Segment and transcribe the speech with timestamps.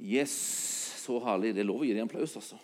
[0.00, 0.32] Yes,
[1.04, 1.52] så herlig.
[1.54, 2.56] Det er lov å gi dem en applaus, altså.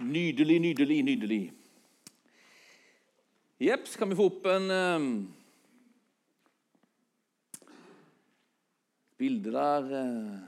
[0.00, 1.40] Nydelig, nydelig, nydelig.
[3.60, 5.10] Jepp, kan vi få opp en um,
[9.20, 10.38] bilde der uh,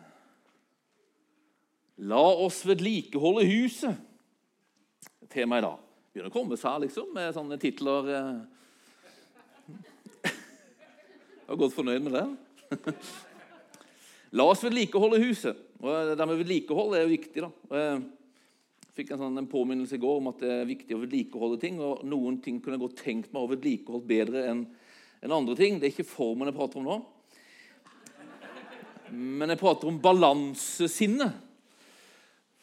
[2.08, 3.98] La oss vedlikeholde huset.
[5.34, 5.84] Temaet i dag.
[6.12, 8.08] Begynner å komme seg liksom, med sånne titler.
[8.08, 8.51] Uh,
[11.52, 13.00] jeg var godt fornøyd med det.
[14.38, 15.58] La oss vedlikeholde huset.
[15.84, 17.42] Og det med vedlikehold er jo viktig.
[17.44, 17.50] da.
[17.76, 21.60] Jeg fikk en, sånn, en påminnelse i går om at det er viktig å vedlikeholde
[21.60, 21.76] ting.
[21.84, 24.64] og Noen ting kunne jeg godt tenkt meg å vedlikeholde bedre enn
[25.20, 25.76] en andre ting.
[25.76, 26.98] Det er ikke formen jeg prater om nå.
[29.12, 31.36] Men jeg prater om balansesinnet.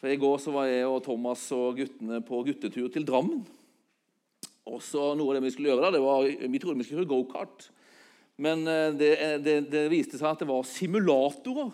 [0.02, 3.46] For I går så var jeg og Thomas og guttene på guttetur til Drammen.
[4.66, 7.04] Og så Noe av det vi skulle gjøre da, det var, vi trodde vi skulle
[7.04, 7.70] kjøre gokart.
[8.40, 9.12] Men eh, det,
[9.44, 11.72] det, det viste seg at det var simulatorer.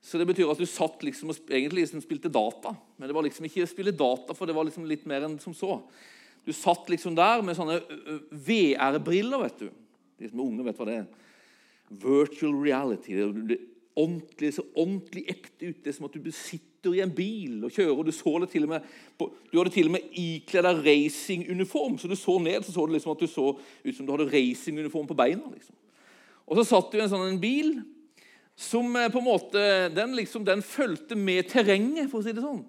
[0.00, 2.72] Så det betyr at du satt liksom og egentlig liksom spilte data.
[2.96, 5.36] Men det var liksom ikke å spille data, for det var liksom litt mer enn
[5.42, 5.76] som så.
[6.46, 7.80] Du satt liksom der med sånne
[8.30, 9.68] VR-briller, vet du.
[10.20, 11.10] De som er unge, vet hva det er.
[12.00, 13.18] Virtual reality.
[13.18, 13.60] Det er
[13.98, 15.82] ordentlig, så ordentlig ekte ut.
[15.82, 16.30] Det er som at du
[16.80, 17.98] sitter i en bil og kjører.
[17.98, 18.82] og Du så det til og med
[19.20, 21.98] du hadde til og med ikledd deg racinguniform.
[21.98, 24.30] Så du så ned, så så det liksom at du så ut som du hadde
[24.30, 25.42] racinguniform på beina.
[25.52, 25.74] liksom.
[26.46, 27.82] Og så satt du i en sånn en bil
[28.56, 32.64] som på en måte, den, liksom, den fulgte med terrenget, for å si det sånn.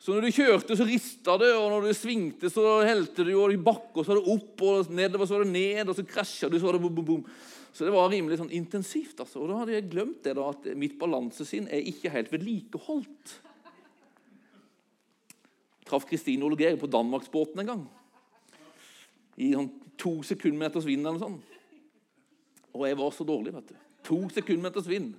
[0.00, 3.52] Så når du kjørte, så rista det, og når du svingte, så helte du og
[3.52, 6.06] i bakke, og så var det opp, og nedover så var det ned, og så
[6.08, 7.26] krasja du, så var det bom, bom, bom.
[7.72, 9.20] Så det var rimelig sånn intensivt.
[9.20, 9.40] altså.
[9.40, 13.38] Og da hadde jeg glemt det da, at mitt balansesinn er ikke helt vedlikeholdt.
[15.88, 17.86] Traff Kristine Olgeir på Danmarksbåten en gang.
[19.40, 21.40] I sånn to sekundmeters vind eller sånn.
[22.72, 23.80] Og jeg var så dårlig, vet du.
[24.08, 25.14] To sekundmeters vind.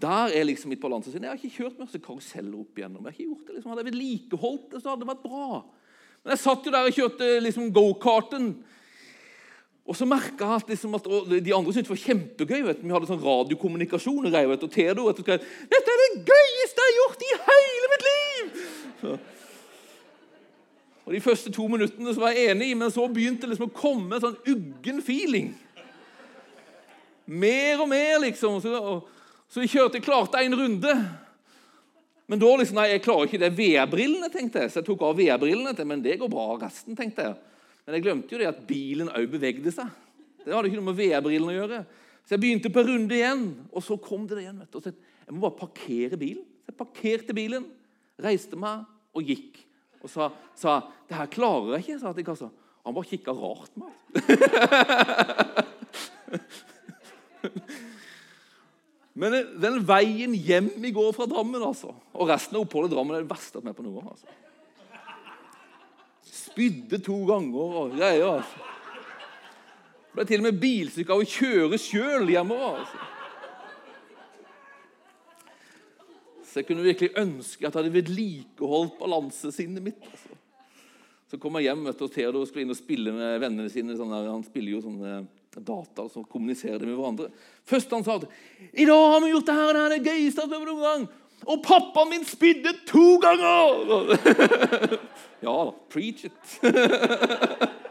[0.00, 1.24] Der er liksom mitt balansesinn.
[1.24, 3.04] Jeg har ikke kjørt masse karuseller opp igjennom.
[3.04, 3.72] Jeg har ikke gjort det liksom.
[3.72, 5.48] Hadde jeg vedlikeholdt det, så hadde det vært bra.
[6.22, 8.48] Men jeg satt jo der og kjørte liksom go-karten.
[9.84, 11.06] Og så merka jeg at, liksom at
[11.44, 12.62] de andre syntes det var kjempegøy.
[12.64, 12.80] vet.
[12.80, 14.24] Vi hadde sånn radiokommunikasjon.
[14.24, 17.32] Og, vet, og Tedo, vet du, skrev 'Dette er det gøyeste jeg har gjort i
[17.48, 18.62] hele mitt liv!'
[19.02, 19.18] Så.
[21.04, 23.76] Og De første to minuttene så var jeg enig, men så begynte det liksom å
[23.76, 25.52] komme en sånn uggen feeling.
[27.26, 28.56] Mer og mer, liksom.
[28.64, 29.10] Så, og,
[29.52, 30.94] så vi kjørte, klarte en runde.
[32.26, 34.72] Men da liksom, nei, jeg klarer ikke det VR-brillene, tenkte jeg.
[34.72, 35.76] Så jeg tok av VR-brillene.
[35.84, 37.36] Men det går bra, resten, tenkte jeg.
[37.84, 39.88] Men jeg glemte jo det at bilen òg bevegde seg.
[40.44, 41.80] Det hadde ikke noe med VR-brillene å gjøre.
[42.24, 44.60] Så jeg begynte på runde igjen, og så kom det igjen.
[44.62, 44.92] vet du.
[45.24, 46.44] Jeg må bare parkere bilen.
[46.64, 47.64] Så jeg parkerte bilen,
[48.20, 48.84] reiste meg
[49.14, 49.60] og gikk.
[50.04, 52.48] Og sa, sa 'Det her klarer jeg ikke', sa jeg til kassa.
[52.84, 53.92] Han bare kikka rart på meg.
[59.14, 63.14] Men den veien hjem i går fra Drammen altså, og resten av oppholdet i Drammen
[63.14, 64.02] er det verste jeg har vært med på noe.
[64.10, 64.26] altså.
[66.54, 68.36] Spydde to ganger og greier.
[68.36, 68.70] altså.
[70.06, 72.84] Det ble til og med bilsyk av å kjøre sjøl hjemover.
[72.84, 73.10] altså.
[76.46, 79.98] Så jeg kunne virkelig ønske at jeg hadde vedlikeholdt balansesinnet mitt.
[80.06, 80.38] altså.
[81.26, 83.96] Så kom jeg hjem vet du, og Theodor skulle inn og spille med vennene sine.
[83.98, 85.24] Sånn der, han spiller jo sånne
[85.58, 87.26] data, så kommuniserer de med hverandre.
[87.66, 88.30] Først han sa at
[88.70, 90.70] 'I dag har vi gjort det her, det her er det gøyeste jeg har prøvd
[90.70, 91.08] noen gang.'
[91.44, 94.18] 'Og pappaen min spydde to ganger!'
[95.46, 95.70] ja da.
[95.90, 96.60] Preach it.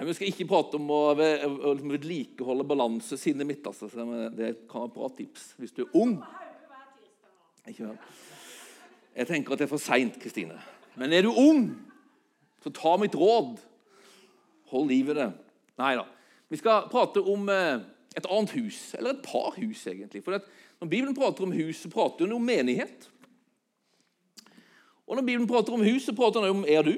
[0.00, 3.66] Vi skal ikke prate om å vedlikeholde balansesinnet mitt.
[3.68, 3.84] Altså.
[4.32, 6.14] Det kan være bra tips hvis du er ung.
[7.68, 10.56] Jeg tenker at det er for seint, Kristine.
[10.96, 11.68] Men er du ung,
[12.64, 13.60] så ta mitt råd.
[14.72, 15.28] Hold liv i det.
[15.80, 16.06] Nei da.
[16.50, 17.84] Vi skal prate om eh,
[18.16, 20.24] et annet hus, eller et par hus, egentlig.
[20.24, 20.38] For
[20.80, 23.10] Når Bibelen prater om hus, så prater den om menighet.
[25.06, 26.96] Og når Bibelen prater om hus, så prater den om er du.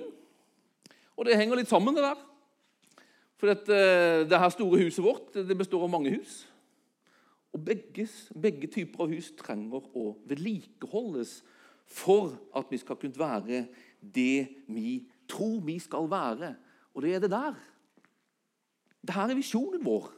[1.16, 2.20] Og det henger litt sammen, det der.
[3.36, 6.46] For dette, eh, det her store huset vårt det består av mange hus.
[7.52, 11.42] Og begges, begge typer av hus trenger å vedlikeholdes
[11.86, 13.66] for at vi skal kunne være
[14.00, 16.54] det vi tror vi skal være
[16.94, 17.56] og det er det der.
[19.02, 20.10] Dette er visjonen vår.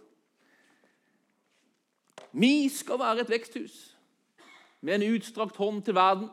[2.34, 3.76] Vi skal være et veksthus
[4.84, 6.28] med en utstrakt hånd til verden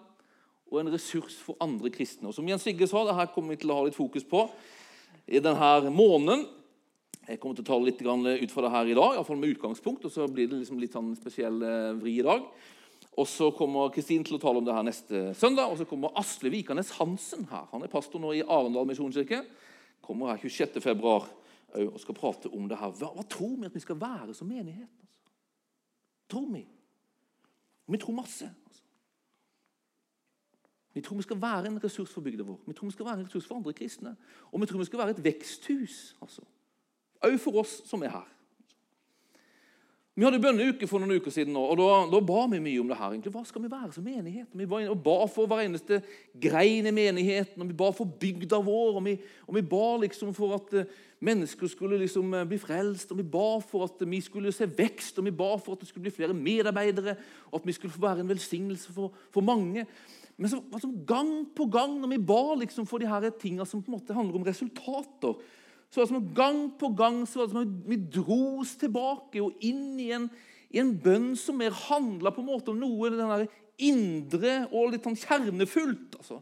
[0.72, 2.30] og en ressurs for andre kristne.
[2.30, 4.46] Og som Jens Vigge sa, det her kommer vi til å ha litt fokus på
[5.28, 6.48] i denne måneden.
[7.28, 10.06] Jeg kommer til å ta litt ut fra det her i dag, iallfall med utgangspunkt.
[10.06, 12.48] og Så blir det liksom litt sånn spesiell eh, vri i dag.
[13.20, 15.70] Og Så kommer Kristin til å tale om det her neste søndag.
[15.70, 17.68] Og så kommer Asle Vikanes Hansen her.
[17.76, 19.44] Han er pastor nå i Arendal misjonskirke
[20.02, 20.82] kommer her 26.
[20.82, 21.30] februar
[21.72, 22.92] og skal prate om det her.
[23.00, 24.90] Hva, hva tror vi at vi skal være som menighet?
[26.32, 26.68] Tror vi?
[27.88, 28.48] Vi tror masse.
[28.68, 28.84] Altså.
[30.94, 32.60] Vi tror vi skal være en ressurs for bygda vår.
[32.68, 34.16] Vi tror vi skal være en ressurs for andre kristne.
[34.52, 36.16] Og vi tror vi skal være et veksthus.
[36.22, 36.42] altså.
[37.22, 38.30] Òg for oss som er her.
[40.22, 42.98] Vi hadde bønneuke for noen uker siden, og da, da, ba vi mye om det
[43.00, 43.10] her.
[43.16, 43.32] egentlig.
[43.34, 44.52] Hva skal vi være som menighet?
[44.54, 45.98] Vi ba, og ba for hver eneste
[46.44, 49.00] grein i menigheten, og vi ba for bygda vår.
[49.00, 49.16] Og vi,
[49.48, 50.92] og vi ba liksom for at uh,
[51.26, 55.18] mennesker skulle liksom uh, bli frelst, og vi ba for at vi skulle se vekst,
[55.18, 57.18] og vi ba for at det skulle bli flere medarbeidere,
[57.50, 59.88] og at vi skulle få være en velsignelse for, for mange.
[60.38, 63.82] Men så, altså, gang på gang når vi ba liksom, for de her tingene som
[63.82, 65.42] på en måte handler om resultater,
[65.92, 69.42] så var det som gang på gang så var det som vi dro oss tilbake
[69.44, 70.30] og inn i en,
[70.72, 73.50] i en bønn som mer handla om noe den
[73.82, 76.16] indre og litt sånn kjernefullt.
[76.22, 76.40] altså.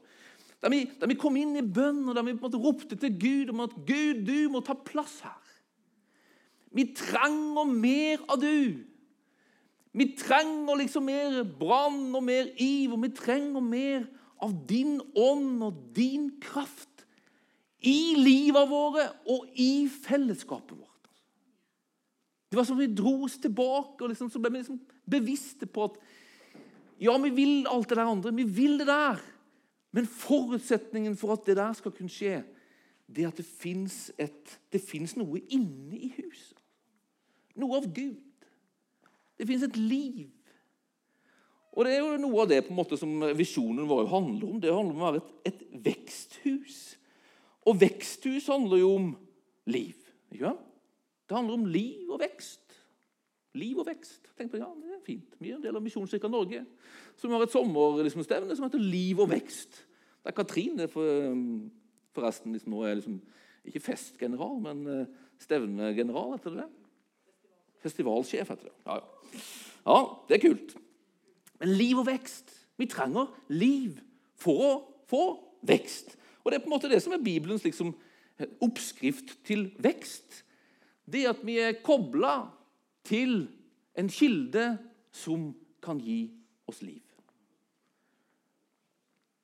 [0.61, 2.99] Der vi, der vi, kom inn i bønn og der vi på en måte ropte
[2.99, 5.37] til Gud om at Gud, du må ta plass her.
[6.75, 8.85] Vi trenger mer av du.
[9.97, 14.05] Vi trenger liksom mer brann og mer iv, og Vi trenger mer
[14.43, 16.88] av din ånd og din kraft
[17.79, 21.09] i livet våre og i fellesskapet vårt.
[22.49, 24.79] Det var som vi dro oss tilbake og liksom, så ble vi liksom
[25.09, 25.99] bevisste på at
[26.99, 28.33] ja, vi vil alt det der andre.
[28.35, 29.21] Vi vil det der.
[29.95, 32.41] Men forutsetningen for at det der skal kunne skje,
[33.09, 33.39] det er at
[34.73, 36.57] det fins noe inne i huset.
[37.57, 38.19] Noe av Gud.
[39.39, 40.27] Det fins et liv.
[41.71, 44.59] Og Det er jo noe av det på en måte som visjonen vår handler om.
[44.59, 46.98] Det handler om å være et, et veksthus.
[47.69, 49.11] Og veksthus handler jo om
[49.69, 49.97] liv.
[50.31, 50.65] ikke sant?
[51.29, 52.73] Det handler om liv og vekst.
[53.59, 54.31] Liv og vekst.
[54.37, 55.35] Tenk på, ja, det er fint.
[55.37, 56.63] Vi er en del av Misjonskirka Norge,
[57.19, 58.07] som har et sommerstevne
[58.49, 59.83] liksom, som heter Liv og vekst.
[60.19, 61.69] Det er Katrine, for, um,
[62.15, 63.19] forresten liksom, nå er liksom,
[63.69, 66.69] ikke festgeneral, men uh, stevnegeneral, heter det det?
[67.85, 68.75] Festivalsjef, heter det.
[68.85, 69.41] Ja, ja.
[69.85, 69.99] ja,
[70.29, 70.77] det er kult.
[71.61, 72.55] Men liv og vekst.
[72.79, 73.99] Vi trenger liv
[74.39, 74.71] for å
[75.09, 75.23] få
[75.67, 76.15] vekst.
[76.49, 77.91] Og Det er på en måte det som er Bibelens liksom,
[78.65, 80.39] oppskrift til vekst.
[81.05, 82.47] Det at vi er kobla
[83.05, 83.43] til
[83.93, 84.63] en kilde
[85.13, 85.51] som
[85.83, 86.23] kan gi
[86.65, 87.03] oss liv.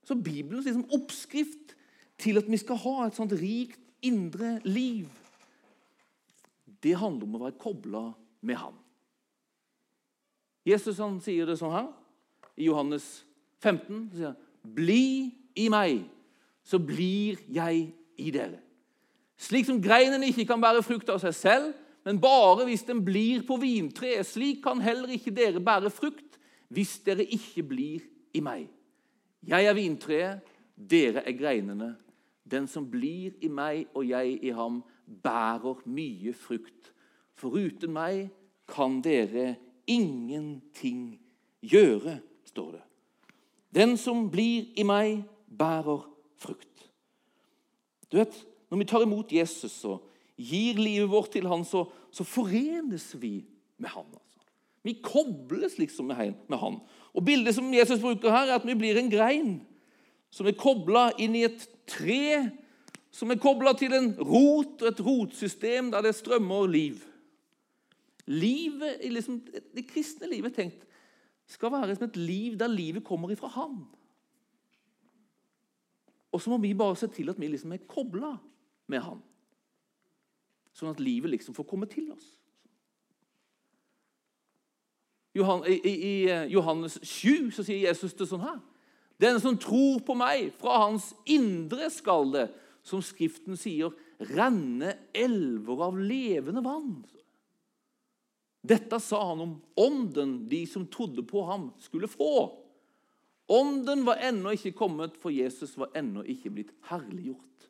[0.01, 1.75] Så Bibelens liksom, oppskrift
[2.17, 5.05] til at vi skal ha et sånt rikt indre liv,
[6.81, 8.03] det handler om å være kobla
[8.41, 8.81] med Han.
[10.65, 11.93] Jesus han sier det sånn her
[12.57, 13.05] i Johannes
[13.61, 14.09] 15.
[14.17, 14.33] sier
[14.65, 16.09] 'Bli i meg,
[16.65, 18.59] så blir jeg i dere.
[19.37, 21.73] Slik som greinen ikke kan bære frukt av seg selv,
[22.05, 26.39] men bare hvis den blir på vintreet, slik kan heller ikke dere bære frukt
[26.73, 28.67] hvis dere ikke blir i meg.
[29.45, 30.41] Jeg er vintreet,
[30.75, 31.93] dere er greinene.
[32.45, 36.91] Den som blir i meg og jeg i ham, bærer mye frukt.
[37.37, 38.29] For uten meg
[38.69, 39.55] kan dere
[39.87, 41.19] ingenting
[41.61, 42.83] gjøre, står det.
[43.75, 46.05] Den som blir i meg, bærer
[46.41, 46.89] frukt.
[48.11, 50.07] Du vet, Når vi tar imot Jesus og
[50.41, 53.45] gir livet vårt til han, så, så forenes vi
[53.77, 54.07] med han.
[54.09, 54.41] Altså.
[54.83, 56.79] Vi kobles liksom med han.
[57.13, 59.53] Og Bildet som Jesus bruker her, er at vi blir en grein
[60.33, 62.49] som er kobla inn i et tre,
[63.13, 66.99] som er kobla til en rot og et rotsystem der det strømmer liv.
[68.25, 69.39] Livet, liksom,
[69.75, 70.81] Det kristne livet tenkt
[71.47, 73.85] skal være som et liv der livet kommer ifra Han.
[76.35, 78.33] Og så må vi bare se til at vi liksom er kobla
[78.91, 79.21] med Han.
[80.75, 82.25] Sånn at livet liksom får komme til oss.
[85.35, 86.13] I, i, I,
[86.51, 88.59] Johannes 7 så sier Jesus det sånn her.
[89.19, 92.45] Den som tror på meg, fra hans indre skal det,
[92.85, 93.95] som Skriften sier,
[94.35, 96.99] renne elver av levende vann.
[98.65, 102.64] Dette sa han om ånden de som trodde på ham, skulle få.
[103.51, 107.67] Ånden var ennå ikke kommet, for Jesus var ennå ikke blitt herliggjort.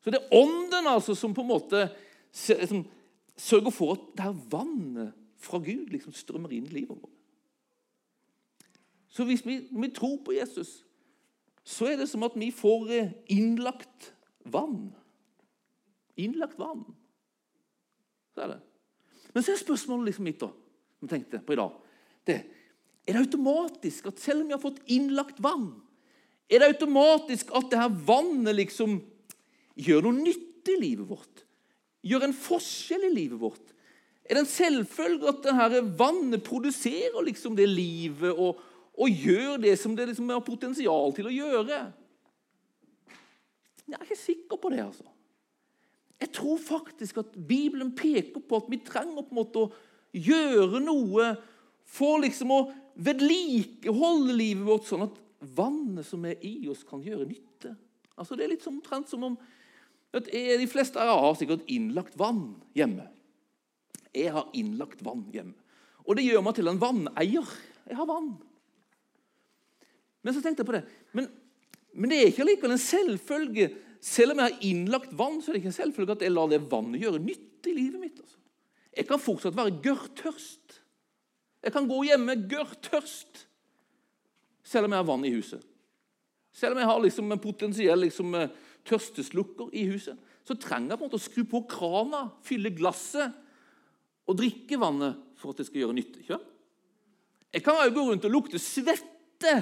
[0.00, 1.86] Så det er ånden altså som på en måte
[2.32, 2.84] som
[3.40, 7.16] sørger for at det her vannet fra Gud liksom strømmer inn i livet vårt.
[9.10, 10.84] Så hvis vi, vi, tror på Jesus,
[11.64, 14.12] så er det som at vi får eh, innlagt
[14.44, 14.92] vann.
[16.20, 16.84] Innlagt vann.
[18.34, 18.60] Så er det.
[19.34, 20.52] Men så er spørsmålet liksom mitt, da,
[21.00, 21.78] som jeg tenkte på i dag
[22.28, 22.59] det er
[23.10, 25.72] er det automatisk at selv om vi har fått innlagt vann,
[26.50, 29.00] er det automatisk at det her vannet liksom
[29.78, 31.44] gjør noe nytte i livet vårt?
[32.06, 33.74] Gjør en forskjell i livet vårt?
[34.30, 38.60] Er det en selvfølge at det her vannet produserer liksom det livet og,
[38.94, 41.80] og gjør det som det liksom har potensial til å gjøre?
[43.90, 44.84] Jeg er ikke sikker på det.
[44.84, 45.06] altså.
[46.20, 49.72] Jeg tror faktisk at Bibelen peker på at vi trenger på en måte å
[50.14, 51.32] gjøre noe
[51.90, 52.60] for liksom å
[53.00, 55.16] vedlikeholde livet vårt sånn at
[55.56, 57.74] vannet som er i oss, kan gjøre nytte.
[58.20, 59.38] Altså Det er litt omtrent som om
[60.12, 63.08] vet, De fleste av har sikkert innlagt vann hjemme.
[64.12, 65.56] Jeg har innlagt vann hjemme.
[66.04, 67.52] Og det gjør meg til en vanneier.
[67.86, 68.32] Jeg har vann.
[70.20, 70.82] Men så tenkte jeg på det.
[71.16, 71.28] Men,
[71.94, 73.70] men det er ikke allikevel en selvfølge.
[74.04, 76.50] Selv om jeg har innlagt vann, så er det ikke en selvfølge at jeg lar
[76.50, 78.20] det vannet gjøre nytte i livet mitt.
[78.20, 78.40] Altså.
[78.96, 80.79] Jeg kan fortsatt være gørrtørst.
[81.60, 83.44] Jeg kan gå hjemme gørrtørst
[84.64, 85.62] selv om jeg har vann i huset.
[86.56, 88.52] Selv om jeg har liksom en potensiell liksom, eh,
[88.86, 93.34] tørsteslukker i huset, så trenger jeg på en måte å skru på krana, fylle glasset
[94.26, 96.22] og drikke vannet for at det skal gjøre nytte.
[96.22, 96.40] ikke?
[97.52, 99.54] Jeg kan jo gå rundt og lukte svette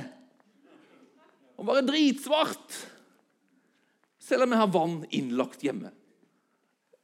[1.58, 2.78] og være dritsvart
[4.22, 5.90] selv om jeg har vann innlagt hjemme.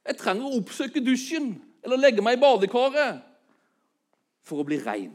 [0.05, 3.23] Jeg trenger å oppsøke dusjen eller legge meg i badekaret
[4.45, 5.13] for å bli rein.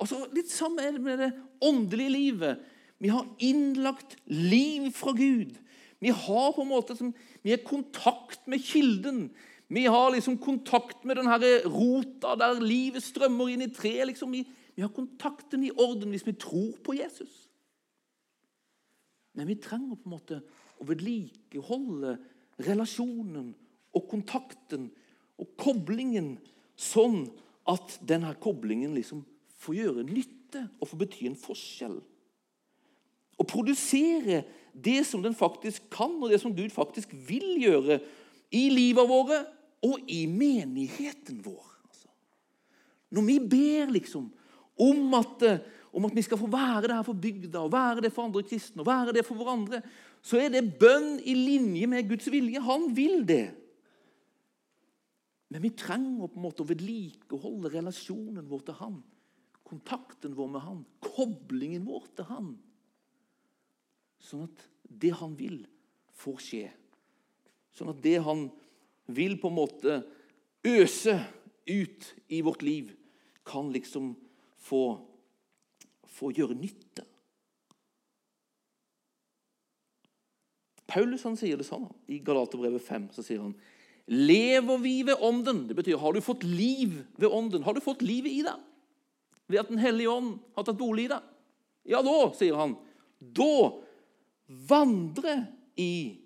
[0.00, 1.30] Altså, litt samme er det med det
[1.64, 2.62] åndelige livet.
[3.00, 5.56] Vi har innlagt liv fra Gud.
[6.00, 6.96] Vi har på en måte
[7.42, 9.28] vi er kontakt med kilden.
[9.68, 11.28] Vi har liksom kontakt med den
[11.68, 14.08] rota der livet strømmer inn i treet.
[14.08, 14.32] Liksom.
[14.32, 14.44] Vi,
[14.74, 17.46] vi, har kontakten i orden hvis vi tror på Jesus.
[19.36, 20.40] Men vi trenger på en måte
[20.80, 22.16] å vedlikeholde
[22.66, 23.52] relasjonen
[23.94, 24.88] og kontakten
[25.40, 26.34] og koblingen
[26.76, 27.28] sånn
[27.70, 29.22] at denne koblingen liksom
[29.60, 31.98] får gjøre nytte og får bety en forskjell.
[33.40, 34.42] Å produsere
[34.74, 38.00] det som den faktisk kan, og det som Gud faktisk vil gjøre
[38.54, 39.42] i livet våre
[39.86, 41.64] og i menigheten vår.
[41.88, 42.10] Altså.
[43.16, 44.28] Når vi ber liksom
[44.80, 45.62] om at, eh,
[45.92, 48.42] om at vi skal få være det her for bygda, og være det for andre
[48.42, 49.82] kristne og være det for hverandre,
[50.22, 52.60] så er det bønn i linje med Guds vilje.
[52.60, 53.59] Han vil det.
[55.50, 59.00] Men vi trenger på en måte å vedlikeholde relasjonen vår til Han.
[59.66, 62.52] Kontakten vår med Han, koblingen vår til Han.
[64.22, 64.64] Sånn at
[65.02, 65.64] det Han vil,
[66.14, 66.64] får skje.
[67.74, 68.46] Sånn at det Han
[69.10, 70.00] vil på en måte
[70.66, 71.18] øse
[71.66, 72.94] ut i vårt liv,
[73.46, 74.12] kan liksom
[74.60, 75.00] få,
[76.06, 77.06] få gjøre nytte.
[80.90, 83.10] Paulus han sier det sånn i Galaterbrevet 5.
[83.14, 83.54] så sier han
[84.10, 85.66] Lever vi ved Ånden?
[85.68, 87.62] Det betyr, Har du fått liv ved Ånden?
[87.62, 88.58] Har du fått livet i deg?
[89.46, 91.28] Ved at Den hellige ånd har tatt bolig i deg?
[91.90, 92.74] Ja, da, sier han,
[93.20, 93.70] da
[94.68, 95.36] vandre
[95.78, 96.18] i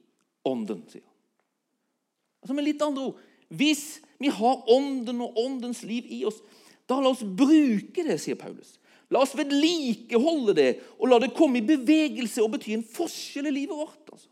[0.48, 1.12] Ånden, sier han.
[2.44, 3.20] Altså Med litt andre ord
[3.52, 6.40] Hvis vi har Ånden og Åndens liv i oss,
[6.88, 8.78] da la oss bruke det, sier Paulus.
[9.12, 13.58] La oss vedlikeholde det og la det komme i bevegelse og bety en forskjell i
[13.60, 14.08] livet vårt.
[14.08, 14.30] altså.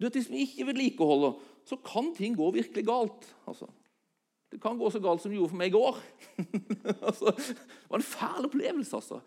[0.00, 1.36] Du vet, Hvis vi ikke vedlikeholder,
[1.68, 3.26] så kan ting gå virkelig galt.
[3.46, 3.66] Altså.
[4.50, 5.98] Det kan gå så galt som det gjorde for meg i går.
[7.08, 9.20] altså, det var en fæl opplevelse, altså.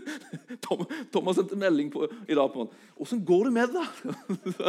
[1.14, 2.68] Thomas sendte melding på, i dag på
[3.00, 3.88] 'Åssen går det med deg?'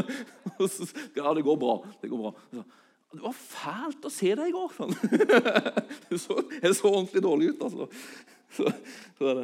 [1.19, 1.75] ja, det går bra.
[2.01, 2.63] Det går bra.
[3.11, 4.73] Det var fælt å se deg i går.
[4.73, 4.95] Sånn.
[6.09, 7.61] Du så, jeg så ordentlig dårlig ut.
[7.67, 7.87] altså.
[8.55, 8.71] Så,
[9.19, 9.37] så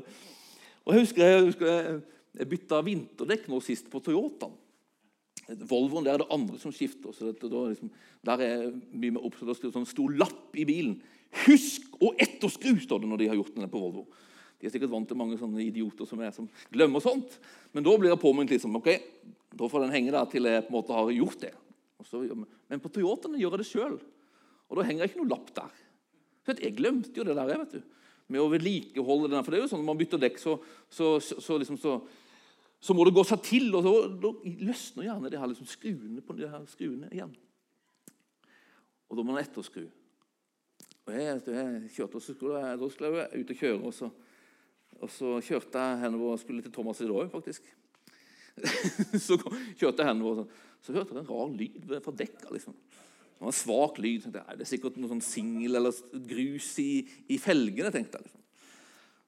[0.81, 2.01] og Jeg husker jeg, jeg,
[2.39, 4.57] jeg bytta vinterdekk nå sist på Toyotaen.
[5.67, 7.13] Volvoen der er det andre som skifter.
[7.13, 7.91] så dette, liksom,
[8.25, 9.61] Der er mye mer oppsatt.
[9.61, 11.01] Det sånn stor lapp i bilen.
[11.31, 14.07] 'Husk å etterskru', står det når de har gjort den på Volvo.
[14.59, 17.39] De er sikkert vant til mange sånne idioter som er som glemmer sånt.
[17.73, 18.89] Men da blir det påminnet liksom, ok,
[19.57, 21.53] da får den henge der til jeg på en måte har gjort det.
[22.05, 22.21] Så,
[22.69, 23.97] men på Toyotaene gjør jeg det sjøl.
[24.69, 25.81] Og da henger det ikke noe lapp der.
[26.45, 27.81] Så jeg glemte jo det der vet du,
[28.31, 29.43] med å vedlikeholde den.
[29.43, 30.55] For det er jo sånn når man bytter dekk, så,
[30.89, 31.79] så, så, liksom,
[32.81, 34.31] så må det gå seg til, og da
[34.65, 37.33] løsner gjerne det her liksom skruene på de her skruene igjen.
[39.11, 39.85] Og da må man etterskru.
[41.05, 43.93] Og jeg, jeg kjørte, og så skulle jeg, da skulle jeg ut og kjøre, og
[43.93, 44.09] så,
[44.97, 47.69] og så kjørte jeg henover og skulle til Thomas i dag, faktisk.
[49.27, 49.37] så
[49.77, 52.49] kjørte jeg henover, og så, så hørte jeg en rar lyd fra dekka.
[52.55, 52.77] liksom.
[52.77, 54.25] Det var en svak lyd.
[54.25, 57.93] tenkte Det er sikkert noe sånn singel eller grus i, i felgene.
[57.93, 58.29] tenkte jeg.
[58.29, 58.41] liksom.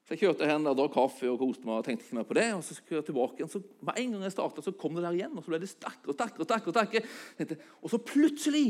[0.04, 1.78] Så Jeg kjørte hen og drakk kaffe og koste meg.
[1.80, 4.10] og tenkte ikke mer på det, og så kjørte jeg tilbake igjen, så Med en
[4.12, 6.40] gang jeg startet, så kom det der igjen, og så ble det sterkere og sterkere.
[6.40, 7.58] Og sterkere, og sterkere.
[7.82, 8.66] Og så plutselig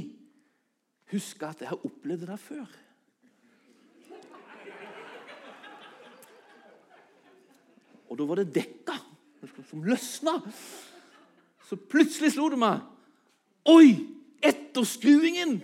[1.11, 2.67] husker jeg at jeg har opplevd det der før.
[8.09, 8.95] Og da var det dekka
[9.69, 10.38] som løsna.
[11.67, 12.85] Så plutselig slo det meg.
[13.67, 14.07] Oi!
[14.45, 15.62] Etterskruingen!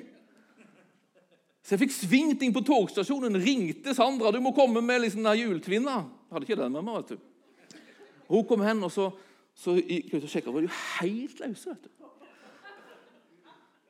[1.70, 4.32] Så jeg fikk svingt inn på togstasjonen, ringte Sandra.
[4.34, 7.78] 'Du må komme med liksom, den juletvinna.' Jeg hadde ikke den med meg, vet du.
[8.26, 9.06] Hun kom hen, og så,
[9.54, 11.70] så gikk jeg ut og sjekka, var de jo helt løse.
[11.70, 12.10] vet du.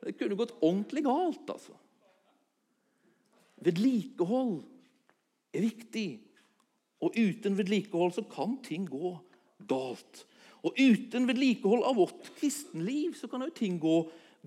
[0.05, 1.73] Det kunne gått ordentlig galt, altså.
[3.65, 4.55] Vedlikehold
[5.49, 6.07] er viktig.
[7.01, 9.17] Og uten vedlikehold så kan ting gå
[9.65, 10.25] galt.
[10.61, 14.03] Og uten vedlikehold av vårt kristenliv så kan jo ting gå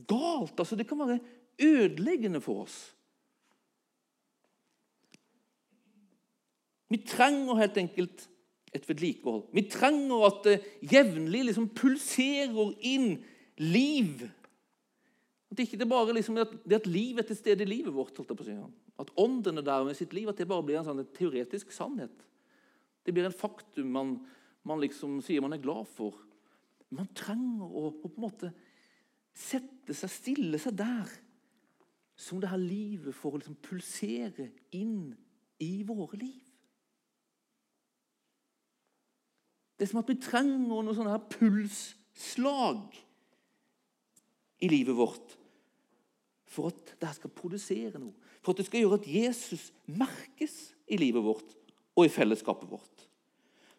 [0.06, 0.54] galt.
[0.54, 1.22] Altså Det kan være
[1.58, 2.94] ødeleggende for oss.
[6.94, 8.28] Vi trenger helt enkelt
[8.74, 9.48] et vedlikehold.
[9.54, 10.56] Vi trenger at det
[10.92, 13.16] jevnlig liksom pulserer inn
[13.58, 14.22] liv.
[15.50, 18.18] At ikke det bare liksom, det at liv er til stede i livet vårt.
[18.98, 22.14] At ånden er der med sitt liv, at det bare blir en sånn teoretisk sannhet.
[23.04, 24.14] Det blir en faktum man,
[24.62, 26.16] man liksom sier man er glad for.
[26.94, 28.54] Man trenger å, å, på en måte
[29.34, 31.10] sette seg, stille seg der,
[32.14, 35.10] som det her livet får liksom pulsere inn
[35.58, 36.53] i våre liv.
[39.74, 42.84] Det er som at vi trenger noen sånne her pulsslag
[44.62, 45.34] i livet vårt
[46.54, 48.14] for at det skal produsere noe.
[48.44, 51.54] For at det skal gjøre at Jesus merkes i livet vårt
[51.94, 53.06] og i fellesskapet vårt.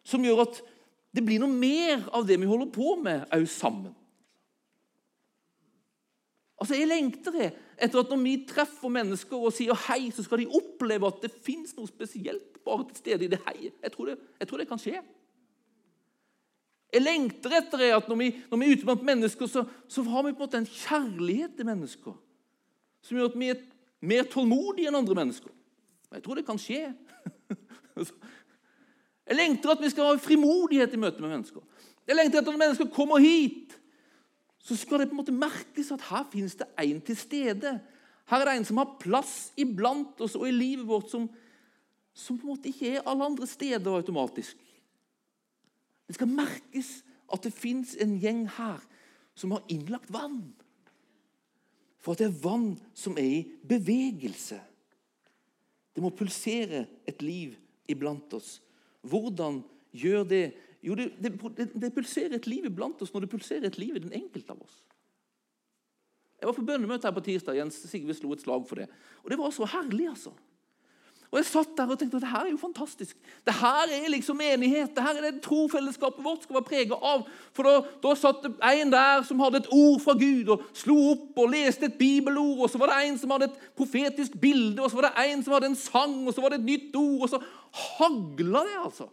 [0.06, 0.60] Som gjør at
[1.16, 3.94] det blir noe mer av det vi holder på med, òg sammen.
[6.60, 7.36] Altså, Jeg lengter
[7.76, 11.32] etter at når vi treffer mennesker og sier hei, så skal de oppleve at det
[11.44, 13.76] fins noe spesielt bare til stede i det heiet.
[13.82, 13.92] Jeg
[14.40, 15.00] jeg tror det kan skje.
[16.96, 20.04] Jeg lengter etter det at når vi, når vi er ute blant mennesker, så, så,
[20.08, 22.14] har vi på en måte en kjærlighet til mennesker
[23.04, 23.60] som gjør at vi er
[24.08, 25.52] mer tålmodige enn andre mennesker.
[26.16, 26.88] Jeg tror det kan skje.
[29.26, 31.62] Jeg lengter at vi skal ha frimodighet i møte med mennesker.
[32.06, 33.76] Jeg lengter etter at mennesker kommer hit,
[34.62, 37.76] så skal det på en måte merkes at her finnes det en til stede.
[38.30, 41.28] Her er det en som har plass iblant oss og i livet vårt som,
[42.14, 44.56] som på en måte ikke er alle andre steder automatisk.
[46.06, 47.00] Det skal merkes
[47.32, 48.82] at det fins en gjeng her
[49.36, 50.54] som har innlagt vann.
[52.00, 54.60] For at det er vann som er i bevegelse.
[55.96, 57.56] Det må pulsere et liv
[57.90, 58.60] iblant oss.
[59.06, 59.62] Hvordan
[59.96, 60.44] gjør det?
[60.84, 61.32] Jo, det, det,
[61.74, 64.60] det, pulserer et liv iblant oss når det pulserer et liv i den enkelte av
[64.62, 64.76] oss.
[66.36, 67.56] Jeg var på bønnemøte her på tirsdag.
[67.58, 68.86] Jens Sigve slo et slag for det.
[69.24, 70.34] Og det var så herlig, altså.
[71.32, 73.16] Og Jeg satt der og tenkte at det her er jo fantastisk.
[73.44, 74.92] Det her er liksom enighet.
[74.94, 77.24] Det her er det trofellesskapet vårt skal være preget av.
[77.56, 81.40] For da, da satt en der som hadde et ord fra Gud og slo opp
[81.42, 82.62] og leste et bibelord.
[82.62, 85.42] Og så var det en som hadde et profetisk bilde, og så var det en
[85.42, 87.26] som hadde en sang, og så var det et nytt ord.
[87.26, 87.42] Og så
[87.98, 89.10] hagla det, altså.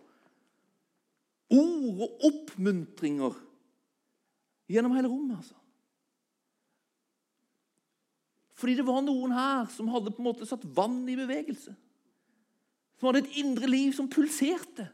[1.54, 3.41] Ord og oppmuntringer
[4.69, 5.58] gjennom hele rommet, altså.
[8.54, 11.73] Fordi det var noen her som hadde på en måte satt vann i bevegelse
[13.04, 14.86] som hadde et indre liv som pulserte,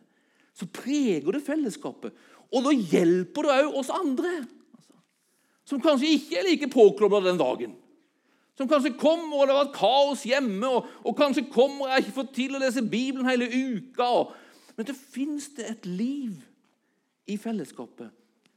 [0.57, 2.15] så preger det fellesskapet.
[2.49, 4.31] Og da hjelper det òg oss andre,
[4.73, 4.95] altså,
[5.69, 7.75] som kanskje ikke er like påklobla den dagen.
[8.57, 12.07] Som kanskje kommer, og det har vært kaos hjemme, og, og kanskje kommer og jeg
[12.07, 14.07] ikke fått til å lese Bibelen hele uka.
[14.09, 14.33] Og,
[14.73, 16.39] men det fins det et liv
[17.29, 18.09] i fellesskapet,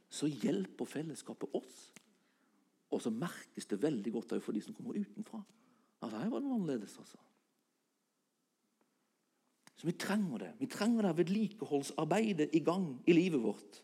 [0.09, 1.91] så hjelper fellesskapet oss.
[2.89, 5.43] Og så merkes det veldig godt for de som kommer utenfra.
[6.01, 6.97] Altså, her var det annerledes.
[6.97, 7.21] altså.
[9.83, 10.51] Så vi trenger det.
[10.59, 13.81] Vi trenger det vedlikeholdsarbeidet i gang i livet vårt.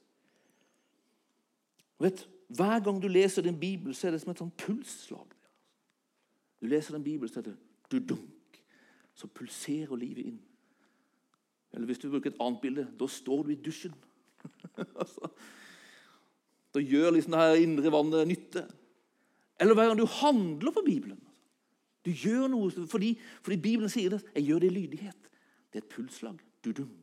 [1.99, 5.33] Vet, hver gang du leser din bibel, så er det som et sånn pulsslag.
[6.62, 7.57] Du leser den bibelen, så er det
[7.91, 8.62] du-dunk.
[9.12, 10.39] Så pulserer livet inn.
[11.75, 13.99] Eller hvis du bruker et annet bilde, da står du i dusjen.
[15.03, 15.33] altså,
[16.71, 18.63] da gjør liksom det her indre vannet nytte.
[19.59, 21.19] Eller hver gang du handler for Bibelen.
[22.07, 24.23] Du gjør noe fordi, fordi Bibelen sier det.
[24.38, 25.28] Jeg gjør det i lydighet.
[25.69, 26.39] Det er et pulsslag.
[26.65, 26.97] Du-dunk.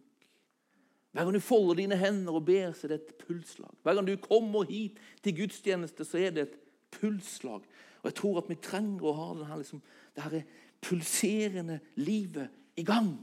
[1.16, 3.72] Hver gang du folder dine hender og ber, så er det et pulsslag.
[3.82, 6.58] Hver gang du kommer hit til gudstjeneste, så er det et
[6.92, 7.62] pulsslag.
[8.02, 9.80] Og Jeg tror at vi trenger å ha denne, liksom,
[10.14, 10.42] det her
[10.84, 13.14] pulserende livet i gang.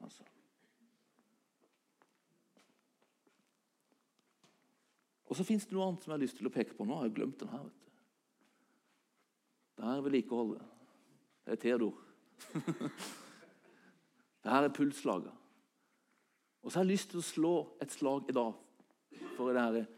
[0.00, 0.22] Altså.
[5.26, 6.86] Og så fins det noe annet som jeg har lyst til å peke på.
[6.86, 7.64] Nå har jeg glemt den her.
[7.66, 7.90] vet du.
[9.74, 10.70] Det her er vedlikeholdet.
[11.44, 11.98] Det er Theodor.
[14.44, 15.32] Dette er pulsslaget.
[16.62, 18.52] Og så har jeg lyst til å slå et slag i dag
[19.36, 19.88] for det her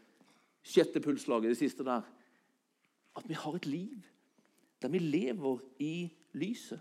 [0.63, 2.03] sjette pulsslaget, det siste der.
[3.15, 3.99] At vi har et liv
[4.81, 6.79] der vi lever i lyset.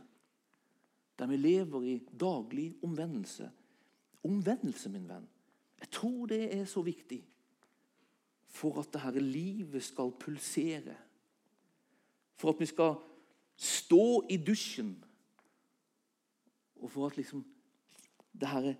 [1.18, 3.50] Der vi lever i daglig omvendelse.
[4.24, 5.28] Omvendelse, min venn.
[5.80, 7.20] Jeg tror det er så viktig
[8.52, 10.96] for at dette livet skal pulsere.
[12.34, 12.94] For at vi skal
[13.56, 14.96] stå i dusjen
[16.82, 17.44] og for at liksom
[18.32, 18.74] det her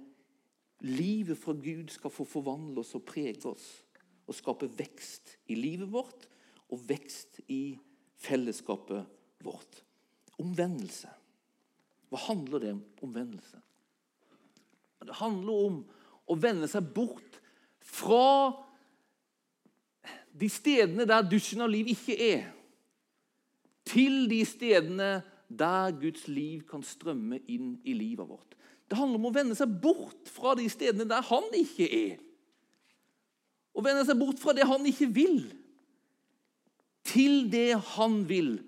[0.83, 3.67] livet fra Gud skal få forvandle oss og prege oss.
[4.27, 6.29] Og skape vekst i livet vårt
[6.73, 7.77] og vekst i
[8.23, 9.05] fellesskapet
[9.45, 9.83] vårt.
[10.41, 11.11] Omvendelse.
[12.09, 12.83] Hva handler det om?
[13.03, 13.61] Omvendelse.
[15.03, 15.79] Det handler om
[16.31, 17.41] å vende seg bort
[17.83, 18.53] fra
[20.33, 22.45] de stedene der dusjen av liv ikke er,
[23.85, 25.11] til de stedene
[25.53, 28.55] der Guds liv kan strømme inn i livet vårt.
[28.93, 32.19] Det handler om å vende seg bort fra de stedene der han ikke er.
[33.73, 35.39] Å vende seg bort fra det han ikke vil,
[37.09, 38.59] til det han vil,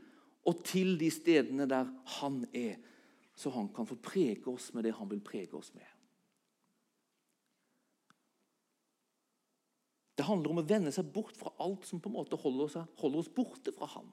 [0.48, 2.78] og til de stedene der han er,
[3.36, 5.92] så han kan få prege oss med det han vil prege oss med.
[10.16, 12.80] Det handler om å vende seg bort fra alt som på en måte holder oss,
[12.96, 14.08] holder oss borte fra han,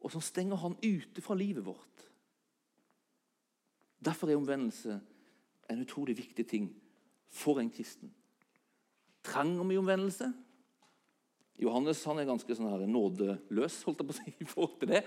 [0.00, 2.08] og som stenger han ute fra livet vårt.
[4.04, 4.98] Derfor er omvendelse
[5.70, 6.68] en utrolig viktig ting
[7.32, 8.12] for en kristen.
[9.24, 10.28] Trenger vi omvendelse?
[11.62, 14.92] Johannes han er ganske sånn her nådeløs holdt jeg på å si, i forhold til
[14.96, 15.04] det.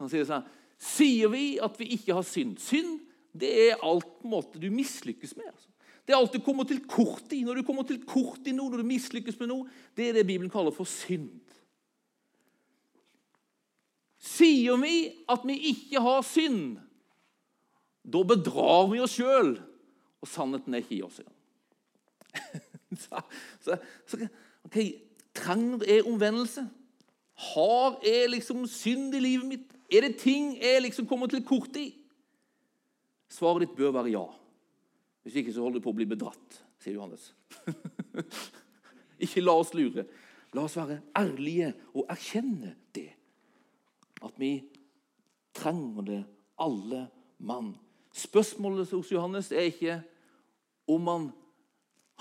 [0.00, 2.58] Han sier sånn Sier vi at vi ikke har synd?
[2.60, 2.98] Synd
[3.36, 5.48] det er alt på en måte du mislykkes med.
[5.48, 5.70] altså.
[6.04, 7.42] Det er alt du kommer til kort i.
[7.44, 10.26] Når du kommer til kort i noe, når du mislykkes med noe, det er det
[10.28, 11.40] Bibelen kaller for synd.
[14.22, 14.96] Sier vi
[15.32, 16.76] at vi ikke har synd,
[18.06, 19.56] da bedrar vi oss sjøl,
[20.22, 21.20] og sannheten er ikke i oss.
[23.04, 23.22] så,
[23.64, 24.28] så, så,
[24.68, 24.92] okay.
[25.36, 26.62] Trenger jeg omvendelse?
[27.52, 29.72] Har jeg liksom synd i livet mitt?
[29.92, 31.90] Er det ting jeg liksom kommer til kort i?
[33.28, 34.24] Svaret ditt bør være ja.
[35.26, 37.34] Hvis ikke så holder du på å bli bedratt, sier Johannes.
[39.26, 40.06] ikke la oss lure.
[40.54, 43.10] La oss være ærlige og erkjenne det.
[44.24, 44.54] At vi
[45.56, 46.22] trenger det,
[46.62, 47.02] alle
[47.44, 47.74] mann.
[48.16, 49.98] Spørsmålet hos Johannes er ikke
[50.88, 51.26] om man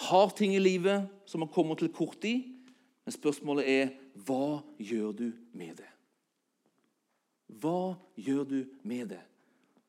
[0.10, 2.36] har ting i livet som man kommer til kort i,
[3.06, 3.94] men spørsmålet er
[4.28, 5.88] hva gjør du med det?
[7.48, 9.22] Hva gjør du med det?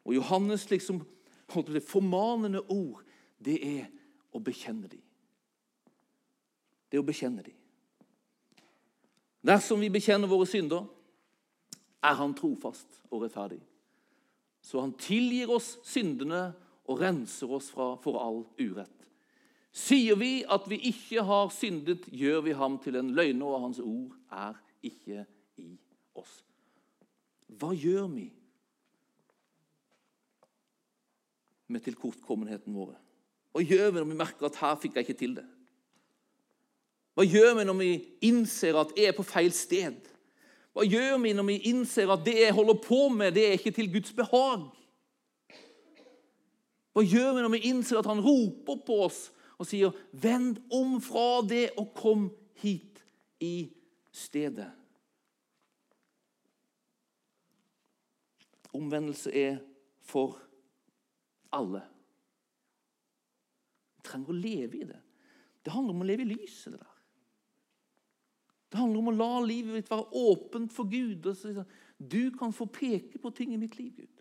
[0.06, 1.02] Og Johannes liksom,
[1.48, 3.02] formanende ord,
[3.42, 3.86] det er
[4.30, 5.02] å bekjenne dem.
[6.86, 7.56] Det er å bekjenne dem.
[9.46, 10.86] Dersom vi bekjenner våre synder,
[12.06, 13.58] er Han trofast og rettferdig
[14.66, 16.48] så han tilgir oss syndene
[16.90, 18.90] og renser oss fra, for all urett.
[19.76, 23.78] Sier vi at vi ikke har syndet, gjør vi ham til en løgner, og hans
[23.82, 25.26] ord er ikke
[25.62, 25.68] i
[26.18, 26.40] oss.
[27.46, 28.26] Hva gjør vi
[31.70, 32.96] med tilkortkommenheten våre?
[33.52, 35.46] Hva gjør vi når vi merker at her fikk jeg ikke til det?
[37.16, 37.92] Hva gjør vi når vi
[38.28, 40.15] innser at jeg er på feil sted?
[40.76, 43.72] Hva gjør vi når vi innser at det jeg holder på med, det er ikke
[43.72, 44.66] til Guds behag?
[46.92, 49.20] Hva gjør vi når vi innser at han roper på oss
[49.56, 52.28] og sier 'Vend om fra det og kom
[52.60, 53.00] hit
[53.40, 53.72] i
[54.12, 54.68] stedet'?
[58.76, 59.56] Omvendelse er
[60.04, 60.36] for
[61.52, 61.80] alle.
[63.96, 65.00] Vi trenger å leve i det.
[65.64, 66.72] Det handler om å leve i lyset.
[66.72, 66.95] det der.
[68.76, 71.24] Det handler om å la livet ditt være åpent for Gud.
[71.96, 74.20] Du kan få peke på ting i mitt liv, Gud.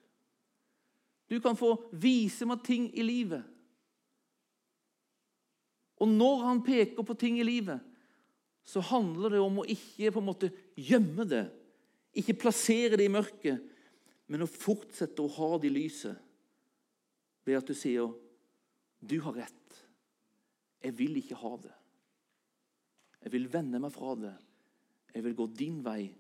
[1.28, 3.44] Du kan få vise meg ting i livet.
[6.00, 7.84] Og når han peker på ting i livet,
[8.64, 11.44] så handler det om å ikke på en måte gjemme det,
[12.16, 13.60] ikke plassere det i mørket,
[14.32, 16.16] men å fortsette å ha det i lyset
[17.44, 18.08] ved at du sier
[19.04, 19.84] 'Du har rett.
[20.80, 21.85] Jeg vil ikke ha det.'
[23.26, 24.36] Jeg vil vende meg fra det.
[25.16, 26.12] Jeg vil gå din vei.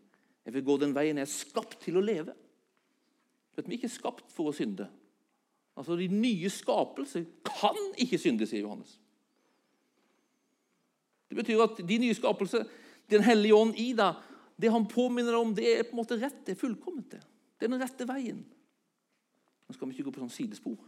[0.45, 2.33] Jeg vil gå den veien jeg er skapt til å leve.
[3.55, 4.87] Vet, vi er ikke skapt for å synde.
[5.77, 8.97] Altså, De nye skapelser kan ikke synde, sier Johannes.
[11.29, 12.65] Det betyr at de nye skapelser,
[13.05, 14.17] Den hellige ånd i deg,
[14.57, 16.39] det han påminner deg om, det er på en måte rett.
[16.41, 17.11] Det er fullkomment.
[17.11, 17.21] Det
[17.59, 18.39] Det er den rette veien.
[19.67, 20.79] Nå skal vi ikke gå på sånn sidespor.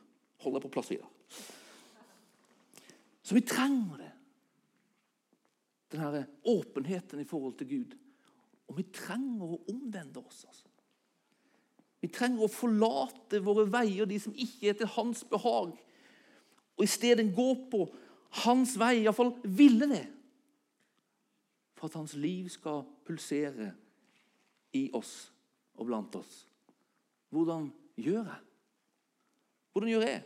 [0.42, 1.06] Hold deg på plass videre.
[3.22, 4.07] Så vi trenger det
[5.92, 7.96] denne åpenheten i forhold til Gud.
[8.68, 10.44] Og vi trenger å omvende oss.
[10.48, 10.68] altså.
[12.02, 15.74] Vi trenger å forlate våre veier, de som ikke er til hans behag,
[16.78, 17.88] og i stedet gå på
[18.44, 20.04] hans vei, iallfall ville det,
[21.78, 23.72] for at hans liv skal pulsere
[24.78, 25.32] i oss
[25.78, 26.44] og blant oss.
[27.34, 28.44] Hvordan gjør jeg?
[29.74, 30.24] Hvordan gjør jeg?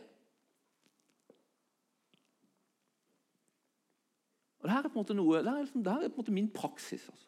[4.62, 6.34] Og Dette er på en måte noe, det er, liksom, det er på en måte
[6.34, 7.08] min praksis.
[7.10, 7.26] Altså.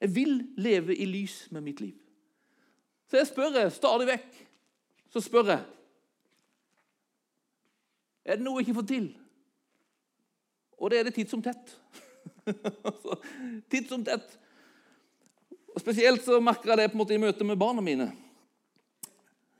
[0.00, 1.96] Jeg vil leve i lys med mitt liv.
[3.10, 4.38] Så jeg spør jeg stadig vekk.
[5.12, 5.64] Så spør jeg
[8.28, 9.06] Er det noe jeg ikke får til?
[10.78, 11.74] Og det er det titt som tett.
[12.88, 13.18] Altså,
[13.68, 14.24] titt som tett.
[15.74, 18.06] Og Spesielt så merker jeg det på en måte i møte med barna mine.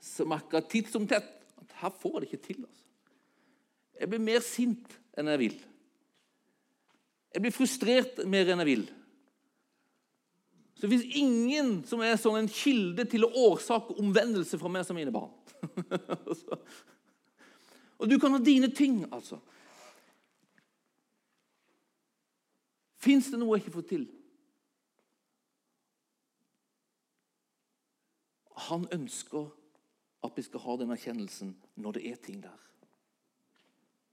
[0.01, 1.27] Så merker jeg titt som tett
[1.61, 2.63] at her får jeg det ikke til.
[2.65, 2.85] altså.
[3.99, 5.57] Jeg blir mer sint enn jeg vil.
[7.33, 8.85] Jeg blir frustrert mer enn jeg vil.
[10.79, 14.85] Så det fins ingen som er sånn en kilde til å årsake omvendelse fra meg
[14.87, 15.33] som mine barn.
[17.99, 19.41] og du kan ha dine ting, altså.
[22.99, 24.07] Fins det noe jeg ikke får til?
[28.71, 29.51] Han ønsker
[30.23, 32.59] at vi skal ha den erkjennelsen når det er ting der.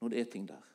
[0.03, 0.67] Når det er ting der.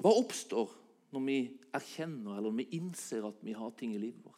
[0.00, 0.72] Hva oppstår
[1.14, 1.38] når vi
[1.76, 4.34] erkjenner eller når vi innser at vi har ting i livet vårt?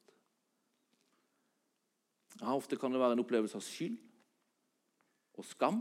[2.39, 3.97] Ja, Ofte kan det være en opplevelse av skyld
[5.39, 5.81] og skam.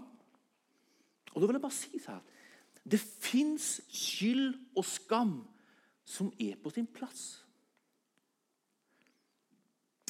[1.33, 2.33] Og da vil jeg bare si så her
[2.87, 5.35] Det fins skyld og skam
[6.07, 7.43] som er på sin plass.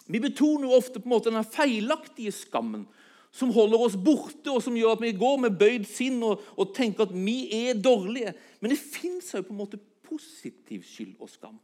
[0.08, 2.86] Vi betoner ofte på en måte den feilaktige skammen
[3.31, 6.73] som holder oss borte, og som gjør at vi går med bøyd sinn og, og
[6.75, 8.33] tenker at vi er dårlige.
[8.61, 11.57] Men det fins måte positiv skyld og skam.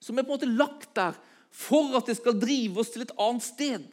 [0.00, 1.16] Som er på en måte lagt der
[1.56, 3.86] for at det skal drive oss til et annet sted.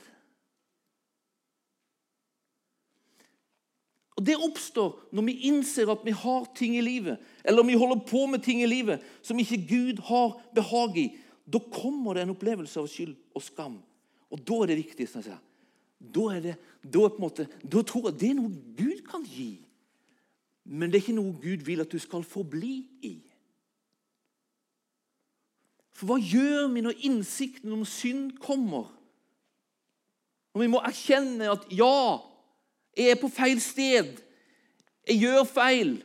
[4.13, 8.03] Og Det oppstår når vi innser at vi har ting i livet, eller vi holder
[8.07, 11.07] på med ting i livet som ikke Gud har behag i.
[11.49, 13.81] Da kommer det en opplevelse av skyld og skam.
[14.31, 15.09] Og da er det viktig.
[15.09, 15.41] Sånn jeg
[16.03, 19.53] da, er det, da, er måte, da tror jeg det er noe Gud kan gi.
[20.63, 23.15] Men det er ikke noe Gud vil at du skal forbli i.
[25.93, 28.89] For hva gjør vi når innsikten om synd kommer?
[30.53, 32.19] Når vi må erkjenne at ja,
[32.97, 34.17] jeg er på feil sted.
[35.07, 35.95] Jeg gjør feil.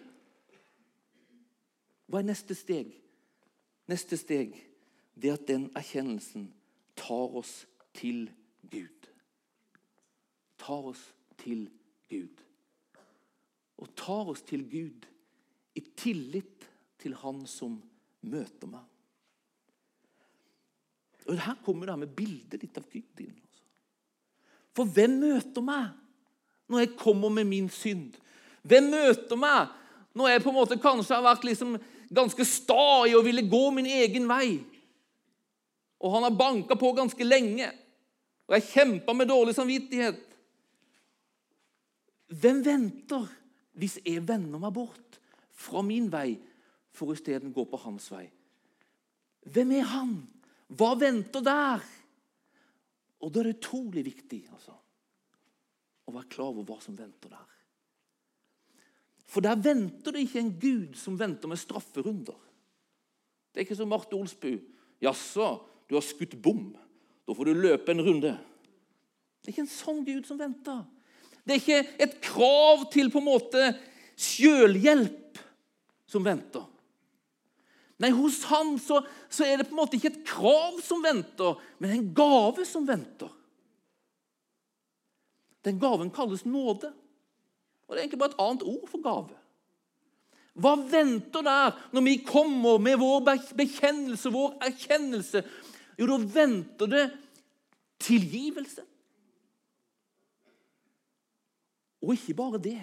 [2.09, 2.95] Hva er neste steg?
[3.89, 4.57] Neste steg
[5.19, 6.47] det er at den erkjennelsen
[6.99, 8.29] tar oss til
[8.71, 8.98] Gud.
[10.69, 11.01] Tar oss
[11.41, 11.65] til
[12.13, 12.43] Gud.
[13.81, 15.07] Og tar oss til Gud
[15.79, 16.67] i tillit
[17.01, 17.79] til Han som
[18.29, 18.85] møter meg.
[21.29, 23.33] Og Her kommer det her med bildet ditt av Gud inn.
[23.33, 23.65] Altså.
[24.77, 25.97] For hvem møter meg
[26.69, 28.17] når jeg kommer med min synd?
[28.69, 29.73] Hvem møter meg
[30.17, 31.77] når jeg på en måte kanskje har vært liksom
[32.13, 34.59] ganske sta i å ville gå min egen vei?
[35.99, 37.73] Og han har banka på ganske lenge,
[38.49, 40.28] og jeg kjempa med dårlig samvittighet.
[42.29, 43.29] Hvem venter
[43.79, 45.21] hvis jeg vender meg bort
[45.59, 46.35] fra min vei
[46.95, 48.27] for isteden gå på hans vei?
[49.49, 50.19] Hvem er han?
[50.69, 51.85] Hva venter der?
[53.25, 54.75] Og da er det utrolig viktig altså,
[56.07, 57.47] å være klar over hva som venter der.
[59.29, 62.37] For der venter det ikke en Gud som venter med strafferunder.
[63.53, 64.55] Det er ikke som Marte Olsbu.
[65.03, 65.51] Jaså,
[65.89, 66.71] du har skutt bom.
[67.29, 68.33] Da får du løpe en runde.
[69.41, 70.85] Det er ikke en sånn Gud som venter.
[71.49, 73.71] Det er ikke et krav til på en måte
[74.21, 75.41] sjølhjelp
[76.09, 76.67] som venter.
[77.99, 81.57] Nei, hos han så, så, er det på en måte ikke et krav som venter,
[81.81, 83.33] men en gave som venter.
[85.67, 86.93] Den gaven kalles nåde.
[87.89, 89.41] Og Det er egentlig bare et annet ord for gave.
[90.59, 93.25] Hva venter der når vi kommer med vår
[93.57, 95.43] bekjennelse, vår erkjennelse?
[95.99, 97.05] Jo, da venter det
[98.05, 98.85] tilgivelse.
[102.05, 102.81] Og ikke bare det,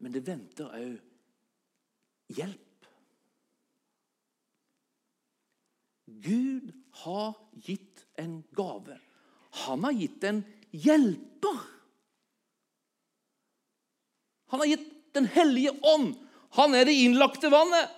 [0.00, 2.86] men det venter òg hjelp.
[6.20, 6.72] Gud
[7.04, 7.34] har
[7.64, 8.96] gitt en gave.
[9.66, 11.60] Han har gitt en hjelper.
[14.50, 16.12] Han har gitt Den hellige ånd.
[16.54, 17.88] Han er det innlagte vannet.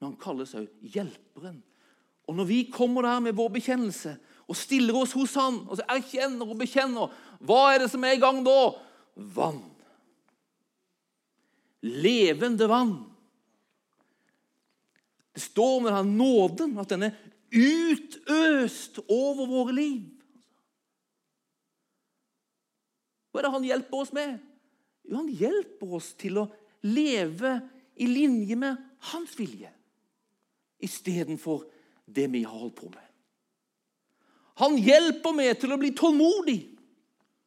[0.00, 1.60] Men han kalles òg hjelperen.
[2.26, 5.86] Og når vi kommer der med vår bekjennelse og stiller oss hos Han og så
[5.96, 7.12] erkjenner og bekjenner,
[7.44, 8.58] hva er det som er i gang da?
[9.34, 9.62] Vann.
[11.84, 12.96] Levende vann.
[15.34, 17.16] Det står med denne nåden at den er
[17.54, 20.02] utøst over våre liv.
[23.30, 24.36] Hva er det han hjelper oss med?
[25.04, 26.48] Jo, han hjelper oss til å
[26.86, 27.56] leve
[27.98, 28.78] i linje med
[29.10, 29.72] hans vilje
[30.84, 31.64] istedenfor
[32.04, 33.03] det vi har holdt på med.
[34.60, 36.58] Han hjelper meg til å bli tålmodig.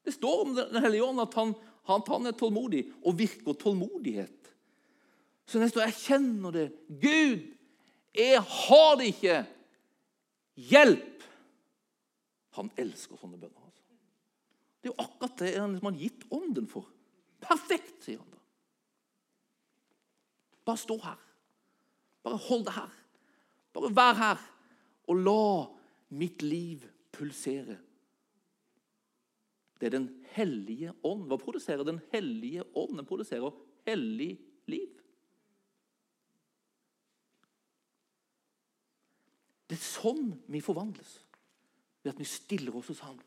[0.04, 1.54] Det står om Den hellige ånd at han,
[1.88, 4.52] han, er tålmodig og virker tålmodighet.
[5.48, 7.46] Så når jeg erkjenner det Gud,
[8.17, 9.38] jeg har det ikke.
[10.67, 11.24] Hjelp!
[12.58, 13.62] Han elsker sånne bønner.
[13.62, 13.84] Altså.
[14.82, 16.89] Det er jo akkurat det han har gitt ånden for.
[17.43, 18.41] Perfekt, sier han da.
[20.67, 21.20] Bare stå her.
[22.26, 22.96] Bare hold det her.
[23.78, 24.46] Bare vær her.
[25.08, 25.43] Og la
[26.17, 26.84] mitt liv
[27.17, 27.77] pulsere.
[29.77, 31.27] Det er Den hellige ånd.
[31.30, 32.97] Hva produserer Den hellige ånd?
[32.97, 33.53] Den produserer
[33.88, 34.93] hellig liv.
[39.67, 41.17] Det er sånn vi forvandles.
[42.03, 43.17] Ved at vi stiller oss hos ham.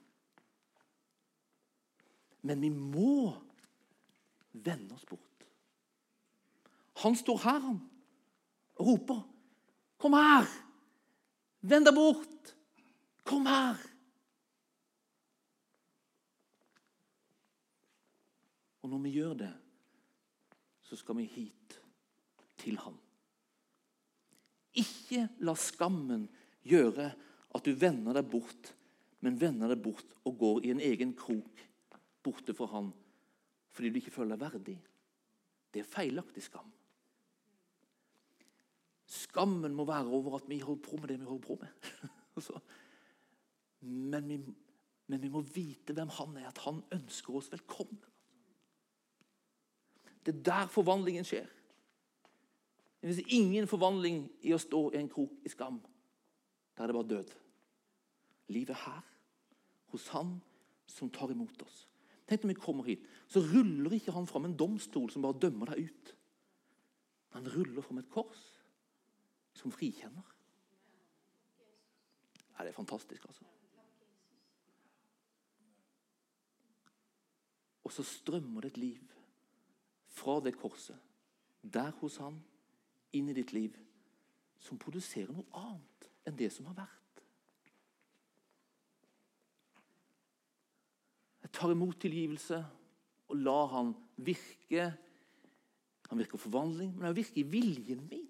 [2.42, 3.34] Men vi må
[4.52, 5.26] vende oss bort.
[7.04, 7.78] Han står her, han,
[8.80, 9.20] og roper.
[10.00, 10.48] Kom her!
[11.60, 12.54] Vend deg bort!
[13.26, 13.78] Kom her!
[18.80, 19.52] Og når vi gjør det,
[20.82, 21.76] så skal vi hit
[22.60, 22.96] til ham.
[24.80, 26.26] Ikke la skammen
[26.66, 27.10] gjøre
[27.50, 28.72] at du vender deg bort,
[29.20, 31.66] men vender deg bort og går i en egen krok
[32.24, 32.90] borte fra han
[33.70, 34.76] fordi du ikke føler deg verdig.
[35.70, 36.66] Det er feilaktig skam.
[39.06, 42.50] Skammen må være over at vi holder på med det vi holder på med.
[43.80, 44.38] men, vi,
[45.06, 48.00] men, vi, må vite hvem han er, at han ønsker oss velkommen.
[50.20, 51.48] Det er der forvandlingen skjer.
[53.00, 55.78] Det finnes ingen forvandling i å stå i en krok i skam.
[56.76, 57.30] Der er det bare død.
[58.52, 59.06] Livet er her,
[59.94, 60.36] hos han
[60.90, 61.86] som tar imot oss.
[62.28, 65.72] Tenk når vi kommer hit, så ruller ikke han fram en domstol som bare dømmer
[65.72, 66.12] deg ut.
[67.34, 68.42] Han ruller fram et kors
[69.56, 70.26] som frikjenner.
[72.60, 73.46] Det er fantastisk, altså.
[77.90, 79.14] Og så strømmer det et liv
[80.14, 80.94] fra det korset,
[81.62, 82.36] der hos han,
[83.18, 83.74] inn i ditt liv,
[84.62, 87.22] som produserer noe annet enn det som har vært.
[91.42, 92.60] Jeg tar imot tilgivelse
[93.26, 93.90] og lar han
[94.22, 94.86] virke.
[96.12, 98.28] Han virker forvandling, men han virker i viljen min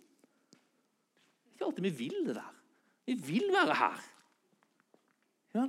[1.52, 2.52] ikke alltid vi vil det der.
[3.04, 4.04] Vi vil være her.
[5.52, 5.68] Ja.